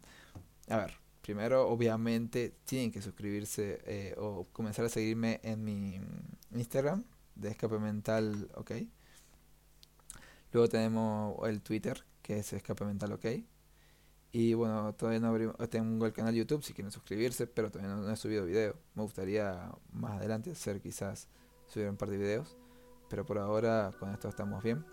a 0.69 0.77
ver, 0.77 0.93
primero 1.23 1.67
obviamente 1.67 2.53
tienen 2.63 2.91
que 2.91 3.01
suscribirse 3.01 3.81
eh, 3.87 4.15
o 4.19 4.45
comenzar 4.53 4.85
a 4.85 4.89
seguirme 4.89 5.39
en 5.43 5.63
mi 5.63 5.99
Instagram 6.51 7.05
de 7.33 7.49
Escape 7.49 7.79
Mental 7.79 8.51
OK. 8.53 8.71
Luego 10.53 10.69
tenemos 10.69 11.35
el 11.49 11.61
Twitter 11.61 12.05
que 12.21 12.39
es 12.39 12.53
Escape 12.53 12.85
Mental 12.85 13.11
OK. 13.11 13.25
Y 14.31 14.55
bueno, 14.55 14.93
todavía 14.95 15.19
no 15.19 15.27
abrimos, 15.27 15.55
tengo 15.69 16.07
el 16.07 16.13
canal 16.13 16.33
YouTube 16.33 16.63
si 16.63 16.73
quieren 16.73 16.91
suscribirse, 16.91 17.45
pero 17.45 17.69
todavía 17.69 17.93
no, 17.93 18.09
he 18.09 18.15
subido 18.15 18.45
video. 18.45 18.75
Me 18.95 19.03
gustaría 19.03 19.71
más 19.91 20.13
adelante 20.13 20.51
hacer 20.51 20.81
quizás 20.81 21.27
subir 21.67 21.87
un 21.87 21.97
par 21.97 22.09
de 22.09 22.17
videos, 22.17 22.57
pero 23.09 23.25
por 23.25 23.37
ahora 23.37 23.91
con 23.99 24.09
esto 24.09 24.29
estamos 24.29 24.63
bien. 24.63 24.83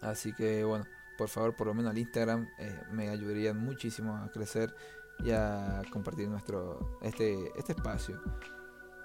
Así 0.00 0.32
que 0.32 0.64
bueno, 0.64 0.84
por 1.16 1.28
favor, 1.28 1.54
por 1.54 1.68
lo 1.68 1.74
menos 1.74 1.92
al 1.92 1.98
Instagram, 1.98 2.48
eh, 2.58 2.80
me 2.90 3.08
ayudaría 3.08 3.54
muchísimo 3.54 4.16
a 4.16 4.32
crecer 4.32 4.74
y 5.20 5.30
a 5.30 5.82
compartir 5.92 6.28
nuestro 6.28 6.98
este, 7.02 7.52
este 7.56 7.72
espacio 7.72 8.20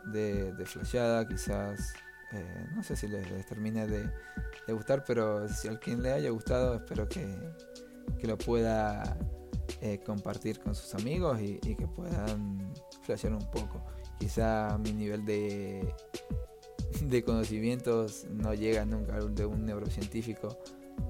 de, 0.06 0.54
de 0.54 0.66
flasheada, 0.66 1.28
quizás. 1.28 1.94
Eh, 2.34 2.66
no 2.76 2.84
sé 2.84 2.96
si 2.96 3.08
les, 3.08 3.46
termine 3.46 3.88
de, 3.88 4.10
gustar, 4.70 5.04
pero 5.06 5.50
si 5.50 5.68
a 5.68 5.72
alguien 5.72 6.02
le 6.02 6.14
haya 6.14 6.30
gustado, 6.30 6.76
espero 6.76 7.08
que, 7.08 7.28
que 8.18 8.28
lo 8.28 8.38
pueda 8.38 9.18
eh, 9.82 10.00
compartir 10.06 10.60
con 10.60 10.74
sus 10.76 10.96
amigos 10.96 11.42
y, 11.42 11.60
y, 11.64 11.76
que 11.76 11.88
puedan 11.88 12.74
flashear 13.02 13.34
un 13.34 13.50
poco. 13.52 13.84
Quizá 14.18 14.78
mi 14.78 14.94
nivel 14.94 15.26
de, 15.26 15.94
de 17.02 17.24
conocimientos 17.24 18.26
no 18.30 18.54
llega 18.54 18.86
nunca 18.86 19.16
al 19.16 19.34
de 19.34 19.46
un 19.46 19.66
neurocientífico 19.66 20.58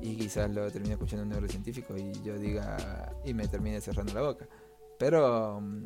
y 0.01 0.15
quizás 0.15 0.49
lo 0.49 0.69
termine 0.71 0.93
escuchando 0.93 1.23
un 1.23 1.29
neurocientífico 1.29 1.95
y 1.97 2.11
yo 2.23 2.37
diga 2.37 3.13
y 3.25 3.33
me 3.33 3.47
termine 3.47 3.81
cerrando 3.81 4.13
la 4.13 4.21
boca. 4.21 4.47
Pero 4.97 5.59
mm, 5.61 5.85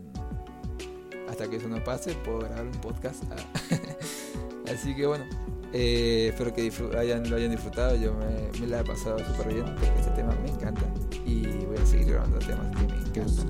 hasta 1.30 1.50
que 1.50 1.58
eso 1.58 1.68
no 1.68 1.84
pase, 1.84 2.14
puedo 2.16 2.40
grabar 2.40 2.66
un 2.66 2.82
podcast. 2.82 3.24
Ah. 3.32 3.36
Así 4.72 4.96
que 4.96 5.06
bueno, 5.06 5.26
eh, 5.74 6.30
espero 6.30 6.54
que 6.54 6.72
hayan, 6.98 7.30
lo 7.30 7.36
hayan 7.36 7.52
disfrutado. 7.52 7.96
Yo 7.96 8.14
me, 8.14 8.68
la 8.68 8.80
he 8.80 8.84
pasado 8.84 9.20
súper 9.20 9.54
bien 9.54 9.66
porque 9.66 10.00
este 10.00 10.12
tema 10.12 10.34
me 10.44 10.50
encanta 10.50 10.82
y 11.26 11.46
voy 11.66 11.78
a 11.78 11.86
seguir 11.86 12.08
grabando 12.08 12.40
temas 12.40 12.68
que 12.78 12.88
me 12.88 13.00
encantan. 13.02 13.50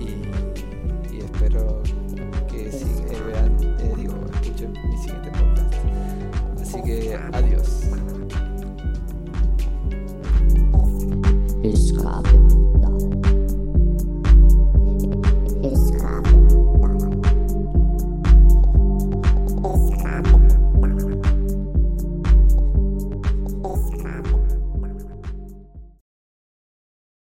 Y, 0.00 1.18
espero 1.18 1.82
que 2.48 2.70
si, 2.70 2.84
eh, 2.84 3.22
vean, 3.26 3.56
eh, 3.80 3.94
digo, 3.96 4.14
escuchen 4.34 4.72
mi 4.72 4.98
siguiente 4.98 5.30
podcast. 5.30 5.74
Así 6.60 6.82
que 6.82 7.14
adiós. 7.32 7.82